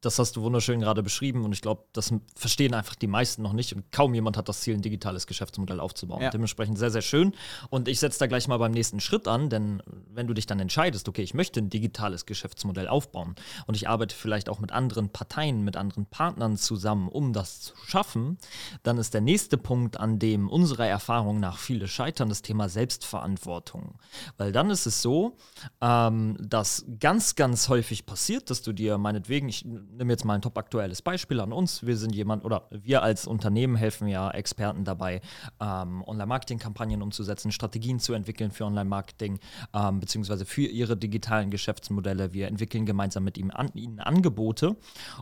das 0.00 0.18
hast 0.18 0.36
du 0.36 0.42
wunderschön 0.42 0.80
gerade 0.80 1.02
beschrieben 1.02 1.44
und 1.44 1.52
ich 1.52 1.60
glaube, 1.60 1.84
das 1.92 2.12
verstehen 2.36 2.74
einfach 2.74 2.94
die 2.94 3.06
meisten 3.06 3.42
noch 3.42 3.52
nicht 3.52 3.74
und 3.74 3.90
kaum 3.92 4.14
jemand 4.14 4.36
hat 4.36 4.48
das 4.48 4.60
Ziel, 4.60 4.74
ein 4.74 4.82
digitales 4.82 5.26
Geschäftsmodell 5.26 5.80
aufzubauen. 5.80 6.22
Ja. 6.22 6.30
Dementsprechend 6.30 6.78
sehr, 6.78 6.90
sehr 6.90 7.02
schön. 7.02 7.32
Und 7.70 7.88
ich 7.88 8.00
setze 8.00 8.18
da 8.18 8.26
gleich 8.26 8.48
mal 8.48 8.58
beim 8.58 8.72
nächsten 8.72 9.00
Schritt 9.00 9.28
an, 9.28 9.50
denn 9.50 9.82
wenn 10.08 10.26
du 10.26 10.34
dich 10.34 10.46
dann 10.46 10.60
entscheidest, 10.60 11.08
okay, 11.08 11.22
ich 11.22 11.34
möchte 11.34 11.60
ein 11.60 11.70
digitales 11.70 12.26
Geschäftsmodell 12.26 12.88
aufbauen 12.88 13.34
und 13.66 13.76
ich 13.76 13.88
arbeite 13.88 14.14
vielleicht 14.14 14.48
auch 14.48 14.60
mit 14.60 14.72
anderen 14.72 15.10
Parteien, 15.10 15.62
mit 15.62 15.76
anderen 15.76 16.06
Partnern 16.06 16.56
zusammen, 16.56 17.08
um 17.08 17.32
das 17.32 17.60
zu 17.60 17.74
schaffen, 17.86 18.38
dann 18.82 18.98
ist 18.98 19.14
der 19.14 19.20
nächste 19.20 19.58
Punkt, 19.58 19.98
an 19.98 20.18
dem 20.18 20.48
unserer 20.48 20.86
Erfahrung 20.86 21.40
nach 21.40 21.58
viele 21.58 21.88
scheitern, 21.88 22.28
das 22.28 22.42
Thema 22.42 22.68
Selbstverantwortung. 22.68 23.98
Weil 24.36 24.52
dann 24.52 24.70
ist 24.70 24.86
es 24.86 25.02
so, 25.02 25.36
ähm, 25.80 26.36
dass 26.40 26.84
ganz, 27.00 27.34
ganz 27.34 27.68
häufig 27.68 28.06
passiert, 28.06 28.50
dass 28.50 28.62
du 28.62 28.72
dir 28.72 28.98
meinetwegen, 28.98 29.48
ich 29.64 29.96
nehme 29.96 30.12
jetzt 30.12 30.24
mal 30.24 30.34
ein 30.34 30.42
top 30.42 30.58
aktuelles 30.58 31.00
Beispiel 31.00 31.40
an 31.40 31.52
uns. 31.52 31.86
Wir 31.86 31.96
sind 31.96 32.14
jemand 32.14 32.44
oder 32.44 32.68
wir 32.70 33.02
als 33.02 33.26
Unternehmen 33.26 33.76
helfen 33.76 34.08
ja 34.08 34.30
Experten 34.30 34.84
dabei, 34.84 35.22
ähm, 35.60 36.02
Online-Marketing-Kampagnen 36.06 37.00
umzusetzen, 37.00 37.50
Strategien 37.50 37.98
zu 37.98 38.12
entwickeln 38.12 38.50
für 38.50 38.64
Online-Marketing, 38.66 39.38
ähm, 39.72 40.00
beziehungsweise 40.00 40.44
für 40.44 40.62
ihre 40.62 40.96
digitalen 40.96 41.50
Geschäftsmodelle. 41.50 42.32
Wir 42.32 42.48
entwickeln 42.48 42.84
gemeinsam 42.84 43.24
mit 43.24 43.38
ihnen, 43.38 43.50
an, 43.50 43.70
ihnen 43.74 44.00
Angebote. 44.00 44.76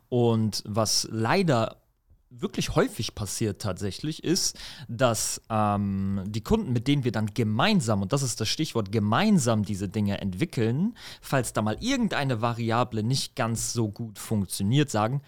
Und 0.08 0.64
was 0.66 1.08
leider 1.10 1.81
wirklich 2.38 2.74
häufig 2.74 3.14
passiert 3.14 3.60
tatsächlich, 3.60 4.24
ist, 4.24 4.58
dass 4.88 5.40
ähm, 5.50 6.22
die 6.26 6.42
Kunden, 6.42 6.72
mit 6.72 6.88
denen 6.88 7.04
wir 7.04 7.12
dann 7.12 7.26
gemeinsam, 7.26 8.02
und 8.02 8.12
das 8.12 8.22
ist 8.22 8.40
das 8.40 8.48
Stichwort, 8.48 8.92
gemeinsam 8.92 9.64
diese 9.64 9.88
Dinge 9.88 10.20
entwickeln, 10.20 10.96
falls 11.20 11.52
da 11.52 11.62
mal 11.62 11.76
irgendeine 11.80 12.40
Variable 12.40 13.02
nicht 13.02 13.36
ganz 13.36 13.72
so 13.72 13.88
gut 13.88 14.18
funktioniert, 14.18 14.90
sagen, 14.90 15.22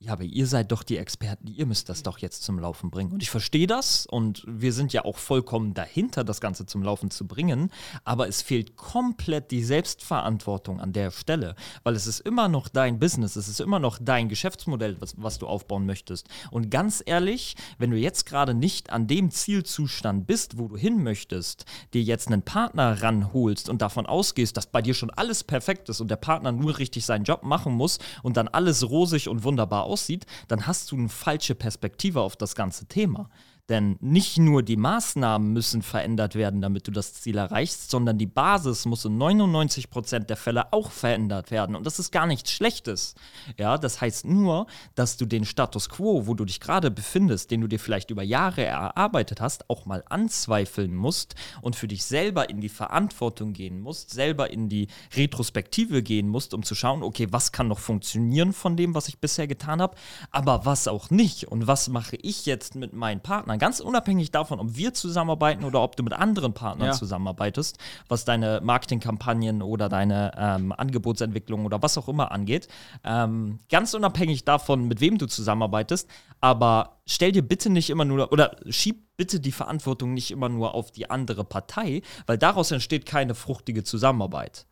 ja, 0.00 0.12
aber 0.12 0.22
ihr 0.22 0.46
seid 0.46 0.70
doch 0.70 0.84
die 0.84 0.96
Experten, 0.96 1.48
ihr 1.48 1.66
müsst 1.66 1.88
das 1.88 2.04
doch 2.04 2.18
jetzt 2.18 2.44
zum 2.44 2.60
Laufen 2.60 2.88
bringen. 2.88 3.10
Und 3.10 3.20
ich 3.20 3.30
verstehe 3.30 3.66
das. 3.66 4.06
Und 4.06 4.44
wir 4.46 4.72
sind 4.72 4.92
ja 4.92 5.04
auch 5.04 5.18
vollkommen 5.18 5.74
dahinter, 5.74 6.22
das 6.22 6.40
Ganze 6.40 6.66
zum 6.66 6.84
Laufen 6.84 7.10
zu 7.10 7.26
bringen, 7.26 7.70
aber 8.04 8.28
es 8.28 8.40
fehlt 8.40 8.76
komplett 8.76 9.50
die 9.50 9.64
Selbstverantwortung 9.64 10.80
an 10.80 10.92
der 10.92 11.10
Stelle, 11.10 11.56
weil 11.82 11.96
es 11.96 12.06
ist 12.06 12.20
immer 12.20 12.48
noch 12.48 12.68
dein 12.68 13.00
Business, 13.00 13.34
es 13.34 13.48
ist 13.48 13.60
immer 13.60 13.80
noch 13.80 13.98
dein 14.00 14.28
Geschäftsmodell, 14.28 15.00
was, 15.00 15.14
was 15.16 15.38
du 15.38 15.48
aufbauen 15.48 15.84
möchtest. 15.84 16.28
Und 16.52 16.70
ganz 16.70 17.02
ehrlich, 17.04 17.56
wenn 17.78 17.90
du 17.90 17.96
jetzt 17.96 18.24
gerade 18.24 18.54
nicht 18.54 18.90
an 18.90 19.08
dem 19.08 19.32
Zielzustand 19.32 20.28
bist, 20.28 20.58
wo 20.58 20.68
du 20.68 20.76
hin 20.76 21.02
möchtest, 21.02 21.64
dir 21.92 22.02
jetzt 22.02 22.28
einen 22.28 22.42
Partner 22.42 23.02
ranholst 23.02 23.68
und 23.68 23.82
davon 23.82 24.06
ausgehst, 24.06 24.56
dass 24.56 24.66
bei 24.66 24.80
dir 24.80 24.94
schon 24.94 25.10
alles 25.10 25.42
perfekt 25.42 25.88
ist 25.88 26.00
und 26.00 26.08
der 26.08 26.16
Partner 26.16 26.52
nur 26.52 26.78
richtig 26.78 27.04
seinen 27.04 27.24
Job 27.24 27.42
machen 27.42 27.72
muss 27.72 27.98
und 28.22 28.36
dann 28.36 28.46
alles 28.46 28.88
rosig 28.88 29.28
und 29.28 29.42
wunderbar 29.42 29.87
aussieht, 29.88 30.26
dann 30.46 30.66
hast 30.66 30.92
du 30.92 30.96
eine 30.96 31.08
falsche 31.08 31.54
Perspektive 31.54 32.20
auf 32.20 32.36
das 32.36 32.54
ganze 32.54 32.86
Thema. 32.86 33.30
Denn 33.68 33.98
nicht 34.00 34.38
nur 34.38 34.62
die 34.62 34.78
Maßnahmen 34.78 35.52
müssen 35.52 35.82
verändert 35.82 36.34
werden, 36.34 36.62
damit 36.62 36.86
du 36.86 36.90
das 36.90 37.12
Ziel 37.12 37.36
erreichst, 37.36 37.90
sondern 37.90 38.16
die 38.16 38.26
Basis 38.26 38.86
muss 38.86 39.04
in 39.04 39.18
99 39.18 39.90
Prozent 39.90 40.30
der 40.30 40.38
Fälle 40.38 40.72
auch 40.72 40.90
verändert 40.90 41.50
werden. 41.50 41.76
Und 41.76 41.84
das 41.84 41.98
ist 41.98 42.10
gar 42.10 42.26
nichts 42.26 42.50
Schlechtes. 42.50 43.14
Ja, 43.58 43.76
das 43.76 44.00
heißt 44.00 44.24
nur, 44.24 44.66
dass 44.94 45.18
du 45.18 45.26
den 45.26 45.44
Status 45.44 45.90
quo, 45.90 46.26
wo 46.26 46.34
du 46.34 46.46
dich 46.46 46.60
gerade 46.60 46.90
befindest, 46.90 47.50
den 47.50 47.60
du 47.60 47.66
dir 47.66 47.78
vielleicht 47.78 48.10
über 48.10 48.22
Jahre 48.22 48.64
erarbeitet 48.64 49.42
hast, 49.42 49.68
auch 49.68 49.84
mal 49.84 50.02
anzweifeln 50.08 50.94
musst 50.94 51.34
und 51.60 51.76
für 51.76 51.88
dich 51.88 52.04
selber 52.04 52.48
in 52.48 52.62
die 52.62 52.70
Verantwortung 52.70 53.52
gehen 53.52 53.80
musst, 53.80 54.10
selber 54.10 54.50
in 54.50 54.70
die 54.70 54.88
Retrospektive 55.14 56.02
gehen 56.02 56.28
musst, 56.28 56.54
um 56.54 56.62
zu 56.62 56.74
schauen, 56.74 57.02
okay, 57.02 57.26
was 57.32 57.52
kann 57.52 57.68
noch 57.68 57.80
funktionieren 57.80 58.54
von 58.54 58.78
dem, 58.78 58.94
was 58.94 59.08
ich 59.08 59.18
bisher 59.18 59.46
getan 59.46 59.82
habe, 59.82 59.96
aber 60.30 60.64
was 60.64 60.88
auch 60.88 61.10
nicht. 61.10 61.44
Und 61.48 61.66
was 61.66 61.88
mache 61.88 62.16
ich 62.16 62.46
jetzt 62.46 62.74
mit 62.74 62.94
meinen 62.94 63.20
Partnern? 63.20 63.57
Partnern, 63.58 63.68
ganz 63.68 63.80
unabhängig 63.80 64.30
davon, 64.30 64.60
ob 64.60 64.76
wir 64.76 64.94
zusammenarbeiten 64.94 65.64
oder 65.64 65.82
ob 65.82 65.96
du 65.96 66.02
mit 66.02 66.12
anderen 66.12 66.54
Partnern 66.54 66.88
ja. 66.88 66.92
zusammenarbeitest, 66.92 67.78
was 68.08 68.24
deine 68.24 68.60
Marketingkampagnen 68.62 69.62
oder 69.62 69.88
deine 69.88 70.32
ähm, 70.36 70.72
Angebotsentwicklung 70.72 71.64
oder 71.64 71.82
was 71.82 71.98
auch 71.98 72.08
immer 72.08 72.32
angeht. 72.32 72.68
Ähm, 73.04 73.58
ganz 73.70 73.94
unabhängig 73.94 74.44
davon, 74.44 74.88
mit 74.88 75.00
wem 75.00 75.18
du 75.18 75.26
zusammenarbeitest, 75.26 76.08
aber 76.40 76.98
stell 77.06 77.32
dir 77.32 77.42
bitte 77.42 77.70
nicht 77.70 77.90
immer 77.90 78.04
nur 78.04 78.32
oder 78.32 78.56
schieb 78.68 79.04
bitte 79.16 79.40
die 79.40 79.52
Verantwortung 79.52 80.14
nicht 80.14 80.30
immer 80.30 80.48
nur 80.48 80.74
auf 80.74 80.92
die 80.92 81.10
andere 81.10 81.42
Partei, 81.44 82.02
weil 82.26 82.38
daraus 82.38 82.70
entsteht 82.70 83.04
keine 83.04 83.34
fruchtige 83.34 83.82
Zusammenarbeit 83.82 84.66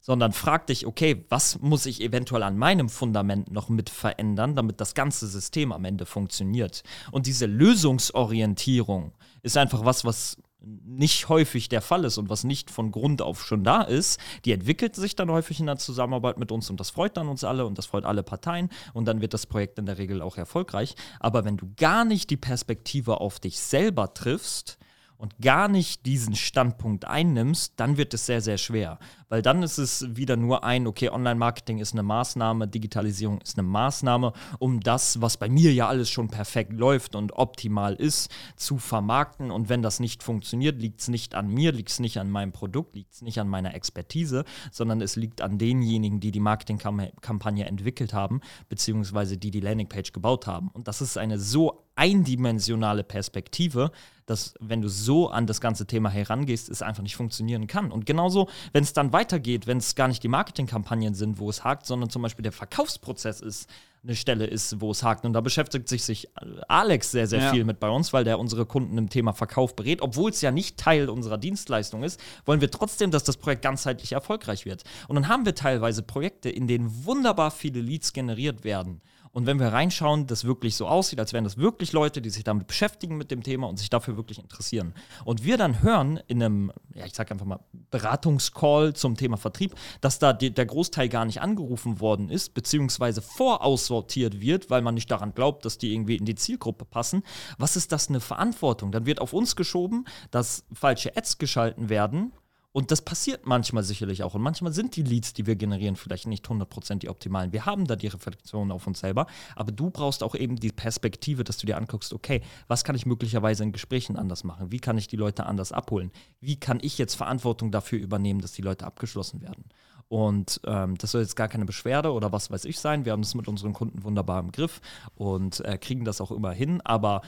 sondern 0.00 0.32
frag 0.32 0.66
dich, 0.66 0.86
okay, 0.86 1.24
was 1.28 1.60
muss 1.60 1.86
ich 1.86 2.00
eventuell 2.00 2.42
an 2.42 2.56
meinem 2.56 2.88
Fundament 2.88 3.50
noch 3.50 3.68
mit 3.68 3.90
verändern, 3.90 4.56
damit 4.56 4.80
das 4.80 4.94
ganze 4.94 5.26
System 5.26 5.72
am 5.72 5.84
Ende 5.84 6.06
funktioniert. 6.06 6.82
Und 7.12 7.26
diese 7.26 7.46
Lösungsorientierung 7.46 9.12
ist 9.42 9.56
einfach 9.56 9.84
was, 9.84 10.04
was 10.04 10.38
nicht 10.62 11.28
häufig 11.28 11.68
der 11.68 11.80
Fall 11.80 12.04
ist 12.04 12.18
und 12.18 12.28
was 12.28 12.44
nicht 12.44 12.70
von 12.70 12.90
Grund 12.90 13.22
auf 13.22 13.46
schon 13.46 13.64
da 13.64 13.82
ist, 13.82 14.20
die 14.44 14.52
entwickelt 14.52 14.94
sich 14.94 15.16
dann 15.16 15.30
häufig 15.30 15.58
in 15.58 15.66
der 15.66 15.78
Zusammenarbeit 15.78 16.38
mit 16.38 16.52
uns 16.52 16.68
und 16.68 16.78
das 16.80 16.90
freut 16.90 17.16
dann 17.16 17.28
uns 17.28 17.44
alle 17.44 17.64
und 17.64 17.78
das 17.78 17.86
freut 17.86 18.04
alle 18.04 18.22
Parteien 18.22 18.68
und 18.92 19.06
dann 19.06 19.22
wird 19.22 19.32
das 19.32 19.46
Projekt 19.46 19.78
in 19.78 19.86
der 19.86 19.98
Regel 19.98 20.20
auch 20.20 20.36
erfolgreich. 20.36 20.94
Aber 21.18 21.44
wenn 21.44 21.56
du 21.56 21.72
gar 21.76 22.04
nicht 22.04 22.28
die 22.30 22.36
Perspektive 22.36 23.20
auf 23.20 23.40
dich 23.40 23.58
selber 23.58 24.12
triffst, 24.12 24.78
und 25.20 25.38
gar 25.38 25.68
nicht 25.68 26.06
diesen 26.06 26.34
Standpunkt 26.34 27.04
einnimmst, 27.04 27.74
dann 27.76 27.98
wird 27.98 28.14
es 28.14 28.24
sehr, 28.24 28.40
sehr 28.40 28.56
schwer. 28.56 28.98
Weil 29.30 29.42
dann 29.42 29.62
ist 29.62 29.78
es 29.78 30.04
wieder 30.16 30.36
nur 30.36 30.64
ein, 30.64 30.88
okay, 30.88 31.08
Online-Marketing 31.08 31.78
ist 31.78 31.92
eine 31.92 32.02
Maßnahme, 32.02 32.66
Digitalisierung 32.66 33.40
ist 33.40 33.56
eine 33.56 33.66
Maßnahme, 33.66 34.32
um 34.58 34.80
das, 34.80 35.22
was 35.22 35.36
bei 35.36 35.48
mir 35.48 35.72
ja 35.72 35.88
alles 35.88 36.10
schon 36.10 36.28
perfekt 36.28 36.72
läuft 36.72 37.14
und 37.14 37.32
optimal 37.32 37.94
ist, 37.94 38.30
zu 38.56 38.78
vermarkten. 38.78 39.52
Und 39.52 39.68
wenn 39.68 39.82
das 39.82 40.00
nicht 40.00 40.24
funktioniert, 40.24 40.80
liegt 40.80 41.00
es 41.00 41.08
nicht 41.08 41.36
an 41.36 41.48
mir, 41.48 41.70
liegt 41.70 41.90
es 41.90 42.00
nicht 42.00 42.18
an 42.18 42.28
meinem 42.28 42.50
Produkt, 42.50 42.96
liegt 42.96 43.12
es 43.12 43.22
nicht 43.22 43.38
an 43.38 43.48
meiner 43.48 43.72
Expertise, 43.74 44.44
sondern 44.72 45.00
es 45.00 45.14
liegt 45.14 45.40
an 45.40 45.58
denjenigen, 45.58 46.18
die 46.18 46.32
die 46.32 46.40
Marketingkampagne 46.40 47.66
entwickelt 47.66 48.12
haben, 48.12 48.40
beziehungsweise 48.68 49.38
die 49.38 49.52
die 49.52 49.60
Landingpage 49.60 50.10
gebaut 50.12 50.48
haben. 50.48 50.70
Und 50.72 50.88
das 50.88 51.00
ist 51.00 51.16
eine 51.16 51.38
so 51.38 51.86
eindimensionale 51.94 53.04
Perspektive, 53.04 53.92
dass 54.24 54.54
wenn 54.60 54.80
du 54.80 54.88
so 54.88 55.28
an 55.28 55.46
das 55.46 55.60
ganze 55.60 55.86
Thema 55.86 56.08
herangehst, 56.08 56.70
es 56.70 56.82
einfach 56.82 57.02
nicht 57.02 57.16
funktionieren 57.16 57.66
kann. 57.66 57.90
Und 57.90 58.06
genauso, 58.06 58.48
wenn 58.72 58.84
es 58.84 58.92
dann 58.92 59.12
weitergeht, 59.20 59.66
wenn 59.66 59.78
es 59.78 59.94
gar 59.94 60.08
nicht 60.08 60.22
die 60.22 60.28
Marketingkampagnen 60.28 61.14
sind, 61.14 61.38
wo 61.38 61.50
es 61.50 61.62
hakt, 61.62 61.86
sondern 61.86 62.08
zum 62.08 62.22
Beispiel 62.22 62.42
der 62.42 62.52
Verkaufsprozess 62.52 63.40
ist, 63.40 63.68
eine 64.02 64.16
Stelle 64.16 64.46
ist, 64.46 64.80
wo 64.80 64.92
es 64.92 65.02
hakt. 65.02 65.26
Und 65.26 65.34
da 65.34 65.42
beschäftigt 65.42 65.86
sich, 65.86 66.04
sich 66.04 66.28
Alex 66.68 67.10
sehr, 67.10 67.26
sehr 67.26 67.42
ja. 67.42 67.50
viel 67.50 67.64
mit 67.64 67.80
bei 67.80 67.90
uns, 67.90 68.14
weil 68.14 68.24
der 68.24 68.38
unsere 68.38 68.64
Kunden 68.64 68.96
im 68.96 69.10
Thema 69.10 69.34
Verkauf 69.34 69.76
berät. 69.76 70.00
Obwohl 70.00 70.30
es 70.30 70.40
ja 70.40 70.50
nicht 70.50 70.78
Teil 70.78 71.10
unserer 71.10 71.36
Dienstleistung 71.36 72.02
ist, 72.02 72.18
wollen 72.46 72.62
wir 72.62 72.70
trotzdem, 72.70 73.10
dass 73.10 73.24
das 73.24 73.36
Projekt 73.36 73.60
ganzheitlich 73.60 74.12
erfolgreich 74.12 74.64
wird. 74.64 74.84
Und 75.08 75.16
dann 75.16 75.28
haben 75.28 75.44
wir 75.44 75.54
teilweise 75.54 76.02
Projekte, 76.02 76.48
in 76.48 76.66
denen 76.66 77.04
wunderbar 77.04 77.50
viele 77.50 77.82
Leads 77.82 78.14
generiert 78.14 78.64
werden. 78.64 79.02
Und 79.32 79.46
wenn 79.46 79.60
wir 79.60 79.68
reinschauen, 79.68 80.26
das 80.26 80.44
wirklich 80.44 80.74
so 80.74 80.88
aussieht, 80.88 81.20
als 81.20 81.32
wären 81.32 81.44
das 81.44 81.56
wirklich 81.56 81.92
Leute, 81.92 82.20
die 82.20 82.30
sich 82.30 82.42
damit 82.42 82.66
beschäftigen 82.66 83.16
mit 83.16 83.30
dem 83.30 83.44
Thema 83.44 83.68
und 83.68 83.78
sich 83.78 83.88
dafür 83.88 84.16
wirklich 84.16 84.40
interessieren. 84.40 84.92
Und 85.24 85.44
wir 85.44 85.56
dann 85.56 85.82
hören 85.82 86.20
in 86.26 86.42
einem, 86.42 86.72
ja, 86.94 87.06
ich 87.06 87.14
sag 87.14 87.30
einfach 87.30 87.46
mal, 87.46 87.60
Beratungscall 87.90 88.94
zum 88.94 89.16
Thema 89.16 89.36
Vertrieb, 89.36 89.74
dass 90.00 90.18
da 90.18 90.32
die, 90.32 90.52
der 90.52 90.66
Großteil 90.66 91.08
gar 91.08 91.24
nicht 91.24 91.40
angerufen 91.40 92.00
worden 92.00 92.28
ist, 92.28 92.54
beziehungsweise 92.54 93.22
voraussortiert 93.22 94.40
wird, 94.40 94.68
weil 94.68 94.82
man 94.82 94.94
nicht 94.94 95.10
daran 95.10 95.32
glaubt, 95.32 95.64
dass 95.64 95.78
die 95.78 95.94
irgendwie 95.94 96.16
in 96.16 96.24
die 96.24 96.34
Zielgruppe 96.34 96.84
passen. 96.84 97.22
Was 97.56 97.76
ist 97.76 97.92
das 97.92 98.08
eine 98.08 98.20
Verantwortung? 98.20 98.90
Dann 98.90 99.06
wird 99.06 99.20
auf 99.20 99.32
uns 99.32 99.54
geschoben, 99.54 100.06
dass 100.32 100.64
falsche 100.72 101.16
Ads 101.16 101.38
geschalten 101.38 101.88
werden 101.88 102.32
und 102.72 102.92
das 102.92 103.02
passiert 103.02 103.46
manchmal 103.46 103.82
sicherlich 103.82 104.22
auch. 104.22 104.34
Und 104.34 104.42
manchmal 104.42 104.72
sind 104.72 104.94
die 104.94 105.02
Leads, 105.02 105.32
die 105.32 105.46
wir 105.46 105.56
generieren, 105.56 105.96
vielleicht 105.96 106.28
nicht 106.28 106.46
100% 106.46 106.98
die 106.98 107.08
optimalen. 107.08 107.52
Wir 107.52 107.66
haben 107.66 107.86
da 107.86 107.96
die 107.96 108.06
Reflexion 108.06 108.70
auf 108.70 108.86
uns 108.86 109.00
selber. 109.00 109.26
Aber 109.56 109.72
du 109.72 109.90
brauchst 109.90 110.22
auch 110.22 110.36
eben 110.36 110.56
die 110.56 110.70
Perspektive, 110.70 111.42
dass 111.42 111.58
du 111.58 111.66
dir 111.66 111.76
anguckst, 111.76 112.12
okay, 112.12 112.42
was 112.68 112.84
kann 112.84 112.94
ich 112.94 113.06
möglicherweise 113.06 113.64
in 113.64 113.72
Gesprächen 113.72 114.16
anders 114.16 114.44
machen? 114.44 114.70
Wie 114.70 114.78
kann 114.78 114.98
ich 114.98 115.08
die 115.08 115.16
Leute 115.16 115.46
anders 115.46 115.72
abholen? 115.72 116.12
Wie 116.40 116.56
kann 116.56 116.78
ich 116.80 116.96
jetzt 116.96 117.16
Verantwortung 117.16 117.72
dafür 117.72 117.98
übernehmen, 117.98 118.40
dass 118.40 118.52
die 118.52 118.62
Leute 118.62 118.86
abgeschlossen 118.86 119.42
werden? 119.42 119.64
Und 120.06 120.60
ähm, 120.66 120.96
das 120.98 121.12
soll 121.12 121.22
jetzt 121.22 121.36
gar 121.36 121.48
keine 121.48 121.64
Beschwerde 121.64 122.12
oder 122.12 122.32
was 122.32 122.50
weiß 122.50 122.64
ich 122.64 122.80
sein. 122.80 123.04
Wir 123.04 123.12
haben 123.12 123.22
das 123.22 123.36
mit 123.36 123.46
unseren 123.46 123.72
Kunden 123.72 124.02
wunderbar 124.02 124.40
im 124.40 124.50
Griff 124.50 124.80
und 125.14 125.64
äh, 125.64 125.78
kriegen 125.78 126.04
das 126.04 126.20
auch 126.20 126.32
immer 126.32 126.50
hin. 126.50 126.80
Aber 126.82 127.22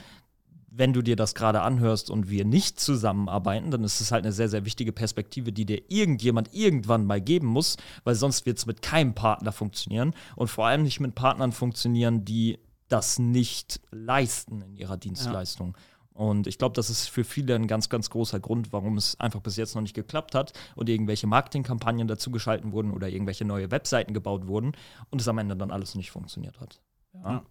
wenn 0.75 0.91
du 0.93 1.03
dir 1.03 1.15
das 1.15 1.35
gerade 1.35 1.61
anhörst 1.61 2.09
und 2.09 2.29
wir 2.29 2.45
nicht 2.45 2.79
zusammenarbeiten, 2.79 3.69
dann 3.69 3.83
ist 3.83 4.01
es 4.01 4.11
halt 4.11 4.25
eine 4.25 4.33
sehr, 4.33 4.49
sehr 4.49 4.65
wichtige 4.65 4.91
Perspektive, 4.91 5.51
die 5.51 5.65
dir 5.65 5.83
irgendjemand 5.89 6.53
irgendwann 6.53 7.05
mal 7.05 7.21
geben 7.21 7.47
muss, 7.47 7.77
weil 8.03 8.15
sonst 8.15 8.47
wird 8.47 8.57
es 8.57 8.65
mit 8.65 8.81
keinem 8.81 9.13
Partner 9.13 9.51
funktionieren 9.51 10.15
und 10.35 10.47
vor 10.47 10.65
allem 10.65 10.81
nicht 10.81 10.99
mit 10.99 11.13
Partnern 11.13 11.51
funktionieren, 11.51 12.25
die 12.25 12.57
das 12.87 13.19
nicht 13.19 13.81
leisten 13.91 14.61
in 14.61 14.75
ihrer 14.75 14.97
Dienstleistung. 14.97 15.75
Ja. 15.77 15.83
Und 16.13 16.47
ich 16.47 16.57
glaube, 16.57 16.75
das 16.75 16.89
ist 16.89 17.07
für 17.07 17.23
viele 17.23 17.55
ein 17.55 17.67
ganz, 17.67 17.89
ganz 17.89 18.09
großer 18.09 18.39
Grund, 18.39 18.71
warum 18.71 18.97
es 18.97 19.19
einfach 19.19 19.41
bis 19.41 19.57
jetzt 19.57 19.75
noch 19.75 19.81
nicht 19.81 19.95
geklappt 19.95 20.35
hat 20.35 20.53
und 20.75 20.89
irgendwelche 20.89 21.27
Marketingkampagnen 21.27 22.07
dazu 22.07 22.31
geschalten 22.31 22.71
wurden 22.71 22.91
oder 22.91 23.09
irgendwelche 23.09 23.45
neue 23.45 23.69
Webseiten 23.71 24.13
gebaut 24.13 24.47
wurden 24.47 24.73
und 25.09 25.21
es 25.21 25.27
am 25.27 25.37
Ende 25.37 25.55
dann 25.55 25.71
alles 25.71 25.95
nicht 25.95 26.11
funktioniert 26.11 26.59
hat. 26.59 26.81
Ja. 27.13 27.43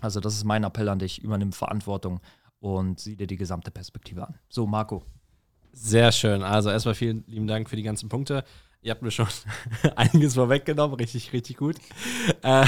Also 0.00 0.20
das 0.20 0.34
ist 0.34 0.44
mein 0.44 0.64
Appell 0.64 0.88
an 0.88 0.98
dich, 0.98 1.22
übernimm 1.22 1.52
Verantwortung 1.52 2.20
und 2.74 2.98
sieh 2.98 3.16
dir 3.16 3.26
die 3.26 3.36
gesamte 3.36 3.70
Perspektive 3.70 4.26
an. 4.26 4.34
So, 4.48 4.66
Marco. 4.66 5.04
Sehr 5.72 6.10
schön. 6.10 6.42
Also 6.42 6.70
erstmal 6.70 6.94
vielen 6.94 7.24
lieben 7.28 7.46
Dank 7.46 7.70
für 7.70 7.76
die 7.76 7.82
ganzen 7.82 8.08
Punkte. 8.08 8.44
Ihr 8.82 8.90
habt 8.90 9.02
mir 9.02 9.10
schon 9.10 9.28
einiges 9.96 10.34
vorweggenommen, 10.34 10.96
richtig, 10.96 11.32
richtig 11.32 11.56
gut. 11.56 11.76
Äh, 12.42 12.66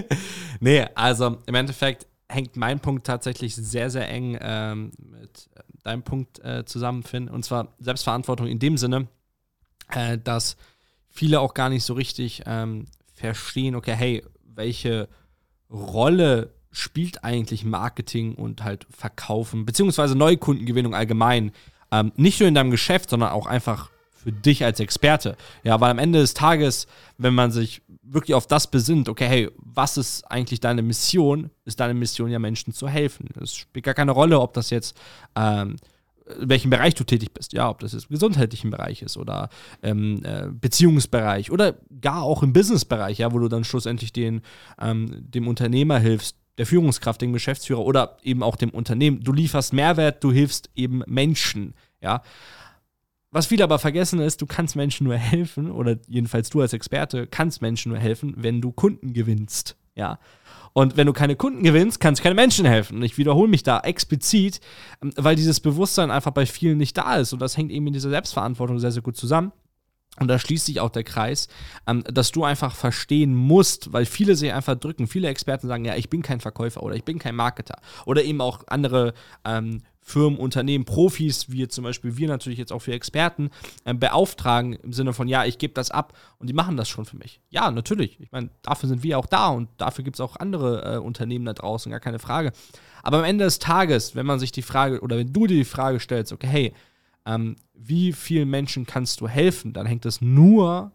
nee, 0.60 0.86
also 0.94 1.38
im 1.46 1.54
Endeffekt 1.54 2.06
hängt 2.28 2.56
mein 2.56 2.80
Punkt 2.80 3.06
tatsächlich 3.06 3.54
sehr, 3.54 3.90
sehr 3.90 4.08
eng 4.08 4.38
ähm, 4.40 4.92
mit 4.98 5.50
äh, 5.54 5.62
deinem 5.82 6.02
Punkt 6.02 6.38
äh, 6.44 6.64
zusammen, 6.64 7.02
Finn. 7.02 7.28
Und 7.28 7.44
zwar 7.44 7.74
Selbstverantwortung 7.78 8.46
in 8.46 8.58
dem 8.58 8.76
Sinne, 8.76 9.08
äh, 9.88 10.18
dass 10.18 10.56
viele 11.08 11.40
auch 11.40 11.54
gar 11.54 11.68
nicht 11.68 11.84
so 11.84 11.94
richtig 11.94 12.42
ähm, 12.46 12.86
verstehen, 13.12 13.74
okay, 13.74 13.94
hey, 13.94 14.24
welche 14.44 15.08
Rolle 15.70 16.54
spielt 16.72 17.22
eigentlich 17.22 17.64
Marketing 17.64 18.34
und 18.34 18.64
halt 18.64 18.86
Verkaufen, 18.90 19.64
beziehungsweise 19.66 20.16
Neukundengewinnung 20.16 20.94
allgemein, 20.94 21.52
ähm, 21.90 22.12
nicht 22.16 22.40
nur 22.40 22.48
in 22.48 22.54
deinem 22.54 22.70
Geschäft, 22.70 23.10
sondern 23.10 23.30
auch 23.30 23.46
einfach 23.46 23.90
für 24.10 24.32
dich 24.32 24.64
als 24.64 24.80
Experte. 24.80 25.36
Ja, 25.64 25.80
weil 25.80 25.90
am 25.90 25.98
Ende 25.98 26.20
des 26.20 26.34
Tages, 26.34 26.86
wenn 27.18 27.34
man 27.34 27.50
sich 27.50 27.82
wirklich 28.02 28.34
auf 28.34 28.46
das 28.46 28.70
besinnt, 28.70 29.08
okay, 29.08 29.26
hey, 29.26 29.50
was 29.56 29.96
ist 29.96 30.24
eigentlich 30.30 30.60
deine 30.60 30.82
Mission? 30.82 31.50
Ist 31.64 31.80
deine 31.80 31.94
Mission 31.94 32.30
ja 32.30 32.38
Menschen 32.38 32.72
zu 32.72 32.88
helfen. 32.88 33.28
Es 33.40 33.54
spielt 33.54 33.84
gar 33.84 33.94
keine 33.94 34.12
Rolle, 34.12 34.40
ob 34.40 34.54
das 34.54 34.70
jetzt 34.70 34.96
ähm, 35.36 35.76
in 36.40 36.48
welchem 36.48 36.70
Bereich 36.70 36.94
du 36.94 37.04
tätig 37.04 37.34
bist, 37.34 37.52
ja, 37.52 37.68
ob 37.68 37.80
das 37.80 37.92
jetzt 37.92 38.04
im 38.04 38.14
gesundheitlichen 38.14 38.70
Bereich 38.70 39.02
ist 39.02 39.16
oder 39.16 39.48
im 39.82 40.24
äh, 40.24 40.48
Beziehungsbereich 40.50 41.50
oder 41.50 41.74
gar 42.00 42.22
auch 42.22 42.42
im 42.42 42.52
Businessbereich, 42.52 43.18
ja, 43.18 43.32
wo 43.32 43.38
du 43.38 43.48
dann 43.48 43.64
schlussendlich 43.64 44.12
den, 44.12 44.42
ähm, 44.80 45.10
dem 45.30 45.48
Unternehmer 45.48 45.98
hilfst, 45.98 46.36
der 46.58 46.66
Führungskraft, 46.66 47.20
dem 47.22 47.32
Geschäftsführer 47.32 47.84
oder 47.84 48.18
eben 48.22 48.42
auch 48.42 48.56
dem 48.56 48.70
Unternehmen. 48.70 49.22
Du 49.22 49.32
lieferst 49.32 49.72
Mehrwert, 49.72 50.22
du 50.22 50.32
hilfst 50.32 50.70
eben 50.74 51.02
Menschen, 51.06 51.74
ja. 52.00 52.22
Was 53.30 53.46
viele 53.46 53.64
aber 53.64 53.78
vergessen 53.78 54.20
ist, 54.20 54.42
du 54.42 54.46
kannst 54.46 54.76
Menschen 54.76 55.04
nur 55.04 55.16
helfen, 55.16 55.70
oder 55.70 55.96
jedenfalls 56.06 56.50
du 56.50 56.60
als 56.60 56.74
Experte 56.74 57.26
kannst 57.26 57.62
Menschen 57.62 57.90
nur 57.90 57.98
helfen, 57.98 58.34
wenn 58.36 58.60
du 58.60 58.72
Kunden 58.72 59.14
gewinnst, 59.14 59.76
ja. 59.94 60.18
Und 60.74 60.96
wenn 60.96 61.06
du 61.06 61.12
keine 61.12 61.36
Kunden 61.36 61.62
gewinnst, 61.62 62.00
kannst 62.00 62.20
du 62.20 62.22
keine 62.22 62.34
Menschen 62.34 62.64
helfen. 62.64 63.02
Ich 63.02 63.18
wiederhole 63.18 63.48
mich 63.48 63.62
da 63.62 63.80
explizit, 63.80 64.60
ähm, 65.02 65.12
weil 65.16 65.36
dieses 65.36 65.60
Bewusstsein 65.60 66.10
einfach 66.10 66.30
bei 66.30 66.46
vielen 66.46 66.78
nicht 66.78 66.96
da 66.96 67.16
ist. 67.16 67.32
Und 67.32 67.40
das 67.42 67.56
hängt 67.56 67.70
eben 67.70 67.86
in 67.86 67.92
dieser 67.92 68.10
Selbstverantwortung 68.10 68.78
sehr, 68.78 68.92
sehr 68.92 69.02
gut 69.02 69.16
zusammen. 69.16 69.52
Und 70.20 70.28
da 70.28 70.38
schließt 70.38 70.66
sich 70.66 70.78
auch 70.80 70.90
der 70.90 71.04
Kreis, 71.04 71.48
ähm, 71.86 72.04
dass 72.04 72.32
du 72.32 72.44
einfach 72.44 72.74
verstehen 72.74 73.34
musst, 73.34 73.92
weil 73.92 74.04
viele 74.04 74.36
sich 74.36 74.52
einfach 74.52 74.76
drücken. 74.76 75.06
Viele 75.06 75.28
Experten 75.28 75.68
sagen, 75.68 75.84
ja, 75.84 75.96
ich 75.96 76.10
bin 76.10 76.22
kein 76.22 76.40
Verkäufer 76.40 76.82
oder 76.82 76.94
ich 76.94 77.04
bin 77.04 77.18
kein 77.18 77.34
Marketer. 77.34 77.80
Oder 78.04 78.22
eben 78.22 78.40
auch 78.42 78.64
andere 78.66 79.14
ähm, 79.44 79.82
Firmen, 80.02 80.38
Unternehmen, 80.38 80.84
Profis, 80.84 81.50
wie 81.50 81.66
zum 81.68 81.84
Beispiel 81.84 82.16
wir 82.16 82.28
natürlich 82.28 82.58
jetzt 82.58 82.72
auch 82.72 82.80
für 82.80 82.92
Experten, 82.92 83.50
äh, 83.84 83.94
beauftragen 83.94 84.74
im 84.74 84.92
Sinne 84.92 85.12
von, 85.14 85.28
ja, 85.28 85.44
ich 85.44 85.58
gebe 85.58 85.72
das 85.74 85.90
ab 85.90 86.12
und 86.38 86.50
die 86.50 86.54
machen 86.54 86.76
das 86.76 86.88
schon 86.88 87.04
für 87.06 87.16
mich. 87.16 87.40
Ja, 87.50 87.70
natürlich. 87.70 88.20
Ich 88.20 88.32
meine, 88.32 88.50
dafür 88.62 88.88
sind 88.88 89.02
wir 89.02 89.18
auch 89.18 89.26
da 89.26 89.48
und 89.48 89.68
dafür 89.78 90.04
gibt 90.04 90.16
es 90.16 90.20
auch 90.20 90.36
andere 90.36 90.96
äh, 90.96 90.98
Unternehmen 90.98 91.46
da 91.46 91.54
draußen, 91.54 91.90
gar 91.90 92.00
keine 92.00 92.18
Frage. 92.18 92.52
Aber 93.02 93.18
am 93.18 93.24
Ende 93.24 93.44
des 93.44 93.60
Tages, 93.60 94.14
wenn 94.14 94.26
man 94.26 94.40
sich 94.40 94.52
die 94.52 94.62
Frage 94.62 95.00
oder 95.00 95.16
wenn 95.16 95.32
du 95.32 95.46
dir 95.46 95.56
die 95.56 95.64
Frage 95.64 96.00
stellst, 96.00 96.32
okay, 96.32 96.48
hey, 96.48 96.74
ähm, 97.26 97.56
wie 97.74 98.12
vielen 98.12 98.50
Menschen 98.50 98.86
kannst 98.86 99.20
du 99.20 99.28
helfen, 99.28 99.72
dann 99.72 99.86
hängt 99.86 100.06
es 100.06 100.20
nur 100.20 100.92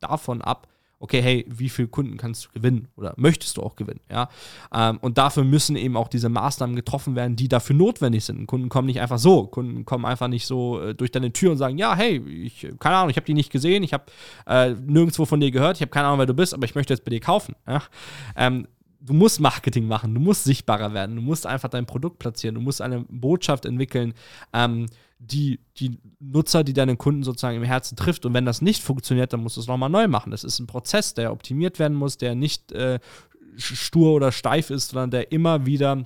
davon 0.00 0.42
ab, 0.42 0.68
okay, 1.00 1.22
hey, 1.22 1.46
wie 1.48 1.68
viele 1.68 1.88
Kunden 1.88 2.16
kannst 2.16 2.46
du 2.46 2.48
gewinnen 2.52 2.88
oder 2.96 3.14
möchtest 3.16 3.56
du 3.56 3.62
auch 3.62 3.76
gewinnen, 3.76 4.00
ja? 4.10 4.28
Ähm, 4.74 4.98
und 5.00 5.16
dafür 5.16 5.44
müssen 5.44 5.76
eben 5.76 5.96
auch 5.96 6.08
diese 6.08 6.28
Maßnahmen 6.28 6.74
getroffen 6.74 7.14
werden, 7.14 7.36
die 7.36 7.48
dafür 7.48 7.76
notwendig 7.76 8.24
sind. 8.24 8.46
Kunden 8.46 8.68
kommen 8.68 8.86
nicht 8.86 9.00
einfach 9.00 9.18
so, 9.18 9.46
Kunden 9.46 9.84
kommen 9.84 10.04
einfach 10.04 10.28
nicht 10.28 10.46
so 10.46 10.80
äh, 10.80 10.94
durch 10.94 11.10
deine 11.10 11.32
Tür 11.32 11.52
und 11.52 11.58
sagen, 11.58 11.78
ja, 11.78 11.94
hey, 11.94 12.18
ich, 12.28 12.66
keine 12.80 12.96
Ahnung, 12.96 13.10
ich 13.10 13.16
habe 13.16 13.26
die 13.26 13.34
nicht 13.34 13.52
gesehen, 13.52 13.82
ich 13.82 13.92
habe 13.92 14.04
äh, 14.46 14.74
nirgendwo 14.74 15.24
von 15.24 15.40
dir 15.40 15.50
gehört, 15.50 15.76
ich 15.76 15.82
habe 15.82 15.90
keine 15.90 16.06
Ahnung, 16.06 16.18
wer 16.18 16.26
du 16.26 16.34
bist, 16.34 16.52
aber 16.52 16.64
ich 16.64 16.74
möchte 16.74 16.92
jetzt 16.92 17.04
bei 17.04 17.10
dir 17.10 17.20
kaufen, 17.20 17.54
ja? 17.66 17.82
Ähm, 18.36 18.66
du 19.00 19.12
musst 19.12 19.40
Marketing 19.40 19.86
machen, 19.86 20.14
du 20.14 20.20
musst 20.20 20.44
sichtbarer 20.44 20.92
werden, 20.92 21.16
du 21.16 21.22
musst 21.22 21.46
einfach 21.46 21.68
dein 21.68 21.86
Produkt 21.86 22.18
platzieren, 22.18 22.54
du 22.54 22.60
musst 22.60 22.82
eine 22.82 23.04
Botschaft 23.08 23.64
entwickeln, 23.64 24.14
ähm, 24.52 24.86
die, 25.18 25.60
die 25.78 25.98
Nutzer, 26.20 26.62
die 26.64 26.72
deinen 26.72 26.98
Kunden 26.98 27.22
sozusagen 27.22 27.56
im 27.56 27.64
Herzen 27.64 27.96
trifft. 27.96 28.24
Und 28.24 28.34
wenn 28.34 28.44
das 28.44 28.62
nicht 28.62 28.82
funktioniert, 28.82 29.32
dann 29.32 29.42
musst 29.42 29.56
du 29.56 29.60
es 29.60 29.66
nochmal 29.66 29.90
neu 29.90 30.06
machen. 30.06 30.30
Das 30.30 30.44
ist 30.44 30.58
ein 30.60 30.66
Prozess, 30.66 31.14
der 31.14 31.32
optimiert 31.32 31.78
werden 31.78 31.96
muss, 31.96 32.18
der 32.18 32.34
nicht 32.34 32.72
äh, 32.72 33.00
stur 33.56 34.12
oder 34.12 34.30
steif 34.30 34.70
ist, 34.70 34.90
sondern 34.90 35.10
der 35.10 35.32
immer 35.32 35.66
wieder 35.66 36.04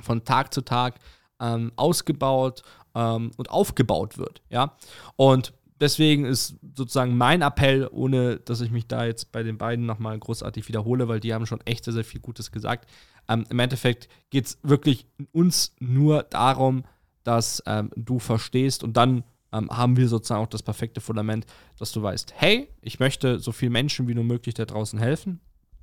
von 0.00 0.24
Tag 0.24 0.54
zu 0.54 0.62
Tag 0.62 1.00
ähm, 1.40 1.72
ausgebaut 1.76 2.62
ähm, 2.94 3.32
und 3.36 3.50
aufgebaut 3.50 4.18
wird. 4.18 4.42
Ja, 4.50 4.76
und 5.16 5.52
deswegen 5.84 6.24
ist 6.24 6.56
sozusagen 6.74 7.16
mein 7.16 7.42
Appell, 7.42 7.86
ohne 7.90 8.38
dass 8.38 8.62
ich 8.62 8.70
mich 8.70 8.86
da 8.86 9.04
jetzt 9.04 9.32
bei 9.32 9.42
den 9.42 9.58
beiden 9.58 9.84
nochmal 9.84 10.18
großartig 10.18 10.66
wiederhole, 10.66 11.08
weil 11.08 11.20
die 11.20 11.34
haben 11.34 11.46
schon 11.46 11.60
echt 11.66 11.84
sehr, 11.84 11.92
sehr 11.92 12.04
viel 12.04 12.20
Gutes 12.20 12.50
gesagt. 12.50 12.90
Ähm, 13.28 13.44
Im 13.50 13.58
Endeffekt 13.58 14.08
geht 14.30 14.46
es 14.46 14.58
wirklich 14.62 15.06
uns 15.32 15.74
nur 15.80 16.22
darum, 16.22 16.84
dass 17.22 17.62
ähm, 17.66 17.90
du 17.96 18.18
verstehst 18.18 18.82
und 18.82 18.96
dann 18.96 19.24
ähm, 19.52 19.68
haben 19.70 19.98
wir 19.98 20.08
sozusagen 20.08 20.42
auch 20.42 20.48
das 20.48 20.62
perfekte 20.62 21.02
Fundament, 21.02 21.46
dass 21.78 21.92
du 21.92 22.02
weißt, 22.02 22.32
hey, 22.36 22.68
ich 22.80 22.98
möchte 22.98 23.38
so 23.38 23.52
vielen 23.52 23.72
Menschen 23.72 24.08
wie 24.08 24.14
nur 24.14 24.24
möglich 24.24 24.54
da 24.54 24.64
draußen 24.64 24.98
helfen. 24.98 25.40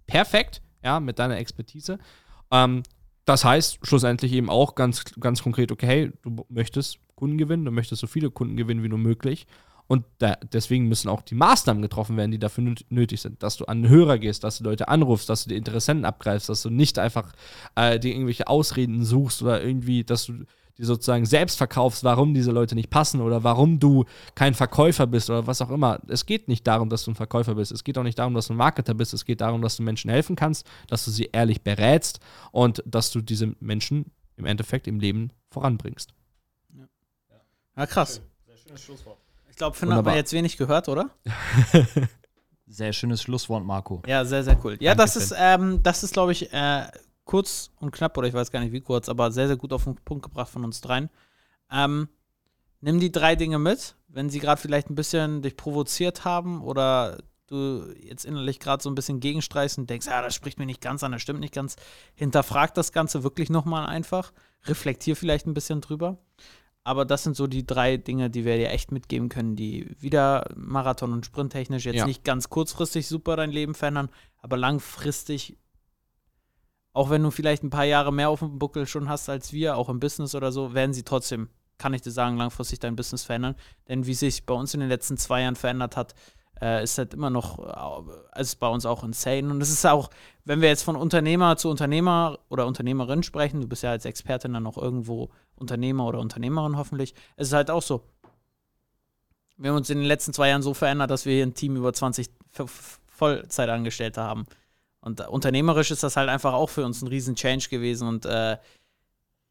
Perfekt, 0.08 0.64
ja, 0.84 1.00
mit 1.00 1.20
deiner 1.20 1.38
Expertise. 1.38 2.00
Ähm, 2.50 2.82
das 3.26 3.46
heißt 3.46 3.80
schlussendlich 3.84 4.34
eben 4.34 4.50
auch 4.50 4.74
ganz, 4.74 5.04
ganz 5.20 5.44
konkret, 5.44 5.72
okay, 5.72 5.86
hey, 5.86 6.12
du 6.24 6.44
möchtest 6.50 6.98
Kunden 7.16 7.38
gewinnen, 7.38 7.66
du 7.66 7.72
möchtest 7.72 8.02
so 8.02 8.08
viele 8.08 8.32
Kunden 8.32 8.58
gewinnen 8.58 8.82
wie 8.82 8.90
nur 8.90 8.98
möglich. 8.98 9.46
Und 9.92 10.06
da, 10.20 10.38
deswegen 10.54 10.88
müssen 10.88 11.10
auch 11.10 11.22
die 11.22 11.36
Maßnahmen 11.36 11.82
getroffen 11.82 12.16
werden, 12.16 12.32
die 12.32 12.40
dafür 12.40 12.74
nötig 12.88 13.20
sind. 13.20 13.44
Dass 13.44 13.58
du 13.58 13.66
an 13.66 13.90
Hörer 13.90 14.20
gehst, 14.20 14.42
dass 14.46 14.60
du 14.60 14.64
Leute 14.64 14.88
anrufst, 14.88 15.28
dass 15.28 15.44
du 15.44 15.50
die 15.50 15.58
Interessenten 15.58 16.06
abgreifst, 16.06 16.48
dass 16.48 16.62
du 16.62 16.70
nicht 16.70 16.98
einfach 16.98 17.34
äh, 17.76 18.00
dir 18.00 18.14
irgendwelche 18.14 18.48
Ausreden 18.48 19.04
suchst 19.04 19.42
oder 19.42 19.62
irgendwie, 19.62 20.06
dass 20.06 20.28
du 20.28 20.46
die 20.78 20.86
sozusagen 20.86 21.26
selbst 21.26 21.58
verkaufst, 21.58 22.06
warum 22.06 22.34
diese 22.34 22.52
Leute 22.52 22.74
nicht 22.74 22.90
passen 22.90 23.20
oder 23.20 23.44
warum 23.44 23.80
du 23.80 24.06
kein 24.34 24.54
Verkäufer 24.54 25.08
bist 25.08 25.30
oder 25.30 25.46
was 25.46 25.62
auch 25.62 25.70
immer. 25.70 26.00
Es 26.08 26.26
geht 26.26 26.48
nicht 26.48 26.66
darum, 26.66 26.88
dass 26.88 27.04
du 27.04 27.12
ein 27.12 27.16
Verkäufer 27.16 27.56
bist. 27.56 27.74
Es 27.74 27.84
geht 27.84 27.98
auch 27.98 28.04
nicht 28.04 28.18
darum, 28.18 28.34
dass 28.34 28.48
du 28.48 28.54
ein 28.54 28.58
Marketer 28.58 28.94
bist. 28.94 29.14
Es 29.14 29.26
geht 29.26 29.42
darum, 29.42 29.62
dass 29.62 29.76
du 29.76 29.84
Menschen 29.84 30.10
helfen 30.10 30.38
kannst, 30.38 30.66
dass 30.88 31.04
du 31.04 31.12
sie 31.12 31.32
ehrlich 31.34 31.64
berätst 31.64 32.22
und 32.54 32.82
dass 32.86 33.12
du 33.12 33.20
diese 33.20 33.58
Menschen 33.60 34.06
im 34.38 34.46
Endeffekt 34.46 34.88
im 34.88 35.02
Leben 35.02 35.32
voranbringst. 35.50 36.14
Ja, 36.78 36.88
ja 37.76 37.86
krass. 37.86 38.22
Sehr 38.48 38.56
schönes 38.56 38.82
Schlusswort 38.84 39.21
glaube, 39.56 39.76
Finn 39.76 39.94
hat 39.94 40.06
man 40.06 40.16
jetzt 40.16 40.34
wenig 40.34 40.58
gehört, 40.58 40.90
oder? 40.90 41.10
sehr 42.68 42.94
schönes 42.94 43.22
Schlusswort, 43.22 43.64
Marco. 43.64 44.02
Ja, 44.08 44.26
sehr, 44.26 44.44
sehr 44.44 44.60
cool. 44.64 44.78
Ja, 44.80 44.96
Danke, 44.96 45.04
das 45.04 45.16
ist, 45.16 45.34
ähm, 45.38 45.84
das 45.84 46.04
ist, 46.04 46.14
glaube 46.14 46.32
ich, 46.32 46.52
äh, 46.54 46.88
kurz 47.26 47.72
und 47.80 47.92
knapp, 47.92 48.18
oder 48.18 48.28
ich 48.28 48.34
weiß 48.34 48.52
gar 48.52 48.60
nicht 48.60 48.74
wie 48.74 48.82
kurz, 48.82 49.10
aber 49.10 49.32
sehr, 49.32 49.48
sehr 49.48 49.58
gut 49.58 49.74
auf 49.74 49.84
den 49.84 49.96
Punkt 49.96 50.24
gebracht 50.24 50.50
von 50.50 50.64
uns 50.64 50.82
dreien. 50.82 51.10
Ähm, 51.72 52.10
nimm 52.82 53.00
die 53.00 53.12
drei 53.12 53.36
Dinge 53.36 53.60
mit, 53.60 53.96
wenn 54.08 54.30
sie 54.30 54.40
gerade 54.40 54.60
vielleicht 54.60 54.90
ein 54.90 54.96
bisschen 54.96 55.42
dich 55.42 55.56
provoziert 55.56 56.26
haben 56.26 56.62
oder 56.62 57.20
du 57.48 57.94
jetzt 58.00 58.26
innerlich 58.26 58.60
gerade 58.60 58.82
so 58.82 58.90
ein 58.90 58.96
bisschen 58.96 59.20
gegenstreichst 59.20 59.78
und 59.78 59.90
denkst, 59.90 60.08
ja, 60.08 60.22
das 60.22 60.34
spricht 60.34 60.58
mir 60.58 60.66
nicht 60.66 60.82
ganz 60.82 61.04
an, 61.04 61.12
das 61.12 61.22
stimmt 61.22 61.42
nicht 61.42 61.54
ganz. 61.54 61.76
Hinterfrag 62.16 62.74
das 62.74 62.92
Ganze 62.92 63.24
wirklich 63.24 63.50
nochmal 63.50 63.88
einfach. 63.88 64.32
Reflektier 64.66 65.16
vielleicht 65.16 65.48
ein 65.48 65.54
bisschen 65.54 65.82
drüber. 65.82 66.18
Aber 66.84 67.06
das 67.06 67.24
sind 67.24 67.36
so 67.36 67.46
die 67.46 67.66
drei 67.66 67.98
Dinge, 67.98 68.30
die 68.30 68.44
wir 68.44 68.58
dir 68.58 68.72
echt 68.72 68.92
mitgeben 68.92 69.30
können, 69.30 69.56
die 69.56 69.96
wieder 70.00 70.50
Marathon- 70.56 71.14
und 71.14 71.26
Sprinttechnisch 71.26 71.86
jetzt 71.86 71.98
ja. 71.98 72.06
nicht 72.06 72.24
ganz 72.24 72.50
kurzfristig 72.50 73.08
super 73.08 73.36
dein 73.36 73.52
Leben 73.52 73.76
verändern, 73.76 74.10
aber 74.38 74.58
langfristig, 74.58 75.58
auch 76.94 77.12
wenn 77.12 77.22
du 77.22 77.30
vielleicht 77.30 77.64
ein 77.64 77.70
paar 77.70 77.86
Jahre 77.86 78.12
mehr 78.12 78.30
auf 78.30 78.40
dem 78.40 78.58
Buckel 78.58 78.88
schon 78.88 79.10
hast 79.10 79.30
als 79.30 79.54
wir, 79.54 79.78
auch 79.78 79.90
im 79.90 80.00
Business 80.00 80.34
oder 80.34 80.52
so, 80.52 80.74
werden 80.74 80.94
sie 80.94 81.04
trotzdem, 81.04 81.50
kann 81.78 81.94
ich 81.94 82.02
dir 82.02 82.12
sagen, 82.12 82.38
langfristig 82.38 82.80
dein 82.80 82.96
Business 82.96 83.24
verändern. 83.24 83.56
Denn 83.88 84.08
wie 84.08 84.16
sich 84.16 84.48
bei 84.48 84.56
uns 84.56 84.74
in 84.74 84.80
den 84.80 84.90
letzten 84.90 85.18
zwei 85.18 85.42
Jahren 85.42 85.56
verändert 85.56 85.96
hat, 85.96 86.16
äh, 86.62 86.84
ist 86.84 86.98
halt 86.98 87.14
immer 87.14 87.30
noch, 87.30 87.60
äh, 88.36 88.42
ist 88.42 88.60
bei 88.60 88.68
uns 88.68 88.86
auch 88.86 89.04
insane. 89.04 89.50
Und 89.50 89.62
es 89.62 89.72
ist 89.72 89.86
auch, 89.86 90.10
wenn 90.46 90.62
wir 90.62 90.70
jetzt 90.70 90.84
von 90.84 90.96
Unternehmer 90.96 91.58
zu 91.58 91.70
Unternehmer 91.70 92.40
oder 92.50 92.68
Unternehmerin 92.68 93.24
sprechen, 93.24 93.62
du 93.62 93.68
bist 93.68 93.84
ja 93.84 93.92
als 93.92 94.06
Expertin 94.06 94.54
dann 94.54 94.64
noch 94.64 94.78
irgendwo 94.78 95.30
Unternehmer 95.56 96.06
oder 96.06 96.20
Unternehmerin 96.20 96.78
hoffentlich, 96.78 97.14
es 97.36 97.48
ist 97.48 97.54
halt 97.54 97.72
auch 97.72 97.82
so. 97.82 98.04
Wir 99.58 99.70
haben 99.70 99.78
uns 99.78 99.90
in 99.90 100.00
den 100.00 100.08
letzten 100.08 100.34
zwei 100.34 100.50
Jahren 100.50 100.64
so 100.64 100.74
verändert, 100.74 101.12
dass 101.12 101.26
wir 101.26 101.34
hier 101.34 101.46
ein 101.46 101.54
Team 101.54 101.76
über 101.76 101.94
20 101.94 102.30
Vollzeitangestellte 103.08 104.22
haben. 104.22 104.46
Und 105.02 105.28
unternehmerisch 105.28 105.92
ist 105.92 106.04
das 106.04 106.16
halt 106.16 106.30
einfach 106.30 106.54
auch 106.54 106.70
für 106.70 106.86
uns 106.86 107.02
ein 107.02 107.08
riesen 107.08 107.36
Change 107.36 107.70
gewesen 107.70 108.08
und 108.08 108.26
äh, 108.26 108.58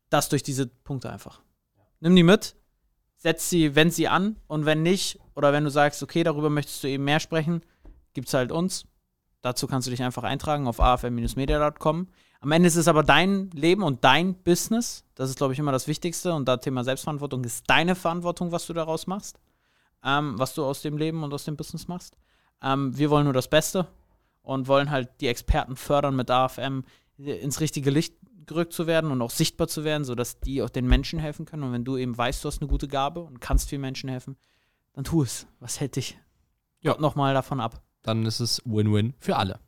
das 0.08 0.28
durch 0.28 0.42
diese 0.42 0.66
Punkte 0.66 1.10
einfach. 1.10 1.40
Nimm 2.00 2.16
die 2.16 2.22
mit, 2.22 2.56
setz 3.20 3.50
sie, 3.50 3.76
wend 3.76 3.92
sie 3.92 4.08
an 4.08 4.36
und 4.48 4.64
wenn 4.64 4.82
nicht, 4.82 5.18
oder 5.34 5.52
wenn 5.52 5.64
du 5.64 5.70
sagst, 5.70 6.02
okay, 6.02 6.24
darüber 6.24 6.50
möchtest 6.50 6.82
du 6.82 6.88
eben 6.88 7.04
mehr 7.04 7.20
sprechen, 7.20 7.62
gibt 8.14 8.28
es 8.28 8.34
halt 8.34 8.50
uns. 8.50 8.86
Dazu 9.42 9.66
kannst 9.66 9.86
du 9.86 9.90
dich 9.90 10.02
einfach 10.02 10.24
eintragen 10.24 10.66
auf 10.66 10.80
afm-media.com. 10.80 12.08
Am 12.40 12.52
Ende 12.52 12.66
ist 12.66 12.76
es 12.76 12.88
aber 12.88 13.02
dein 13.02 13.50
Leben 13.50 13.82
und 13.82 14.02
dein 14.02 14.34
Business. 14.34 15.04
Das 15.14 15.28
ist, 15.28 15.36
glaube 15.36 15.52
ich, 15.52 15.58
immer 15.58 15.72
das 15.72 15.86
Wichtigste. 15.86 16.32
Und 16.32 16.46
da 16.46 16.56
Thema 16.56 16.84
Selbstverantwortung 16.84 17.44
ist 17.44 17.64
deine 17.68 17.94
Verantwortung, 17.94 18.52
was 18.52 18.66
du 18.66 18.72
daraus 18.72 19.06
machst. 19.06 19.38
Ähm, 20.02 20.38
was 20.38 20.54
du 20.54 20.64
aus 20.64 20.80
dem 20.80 20.96
Leben 20.96 21.22
und 21.22 21.32
aus 21.34 21.44
dem 21.44 21.56
Business 21.56 21.88
machst. 21.88 22.16
Ähm, 22.62 22.96
wir 22.96 23.10
wollen 23.10 23.24
nur 23.24 23.34
das 23.34 23.48
Beste 23.48 23.86
und 24.42 24.68
wollen 24.68 24.90
halt 24.90 25.10
die 25.20 25.28
Experten 25.28 25.76
fördern 25.76 26.16
mit 26.16 26.30
AFM 26.30 26.84
ins 27.18 27.60
richtige 27.60 27.90
Licht 27.90 28.14
gerückt 28.50 28.72
zu 28.72 28.86
werden 28.88 29.10
und 29.12 29.22
auch 29.22 29.30
sichtbar 29.30 29.68
zu 29.68 29.84
werden, 29.84 30.04
sodass 30.04 30.40
die 30.40 30.60
auch 30.62 30.70
den 30.70 30.86
Menschen 30.86 31.20
helfen 31.20 31.46
können. 31.46 31.62
Und 31.62 31.72
wenn 31.72 31.84
du 31.84 31.96
eben 31.96 32.18
weißt, 32.18 32.44
du 32.44 32.48
hast 32.48 32.60
eine 32.60 32.68
gute 32.68 32.88
Gabe 32.88 33.20
und 33.20 33.40
kannst 33.40 33.68
vielen 33.68 33.80
Menschen 33.80 34.10
helfen, 34.10 34.36
dann 34.92 35.04
tu 35.04 35.22
es. 35.22 35.46
Was 35.60 35.78
hält 35.80 35.94
dich 35.96 36.18
ja. 36.80 36.96
nochmal 36.98 37.32
davon 37.32 37.60
ab? 37.60 37.80
Dann 38.02 38.26
ist 38.26 38.40
es 38.40 38.60
Win-Win 38.64 39.14
für 39.20 39.36
alle. 39.36 39.60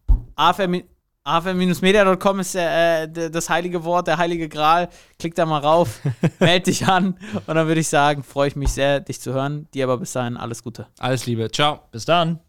afm-media.com 0.44 2.40
ist 2.40 2.56
äh, 2.56 3.08
das 3.08 3.48
heilige 3.48 3.84
Wort, 3.84 4.08
der 4.08 4.18
heilige 4.18 4.48
Gral. 4.48 4.88
Klick 5.18 5.36
da 5.36 5.46
mal 5.46 5.60
rauf, 5.60 6.00
melde 6.40 6.64
dich 6.64 6.86
an 6.88 7.16
und 7.46 7.54
dann 7.54 7.68
würde 7.68 7.80
ich 7.80 7.88
sagen, 7.88 8.24
freue 8.24 8.48
ich 8.48 8.56
mich 8.56 8.72
sehr, 8.72 8.98
dich 8.98 9.20
zu 9.20 9.32
hören. 9.32 9.68
Dir 9.74 9.84
aber 9.84 9.98
bis 9.98 10.12
dahin 10.12 10.36
alles 10.36 10.64
Gute. 10.64 10.88
Alles 10.98 11.26
Liebe. 11.26 11.50
Ciao. 11.52 11.82
Bis 11.92 12.04
dann. 12.04 12.40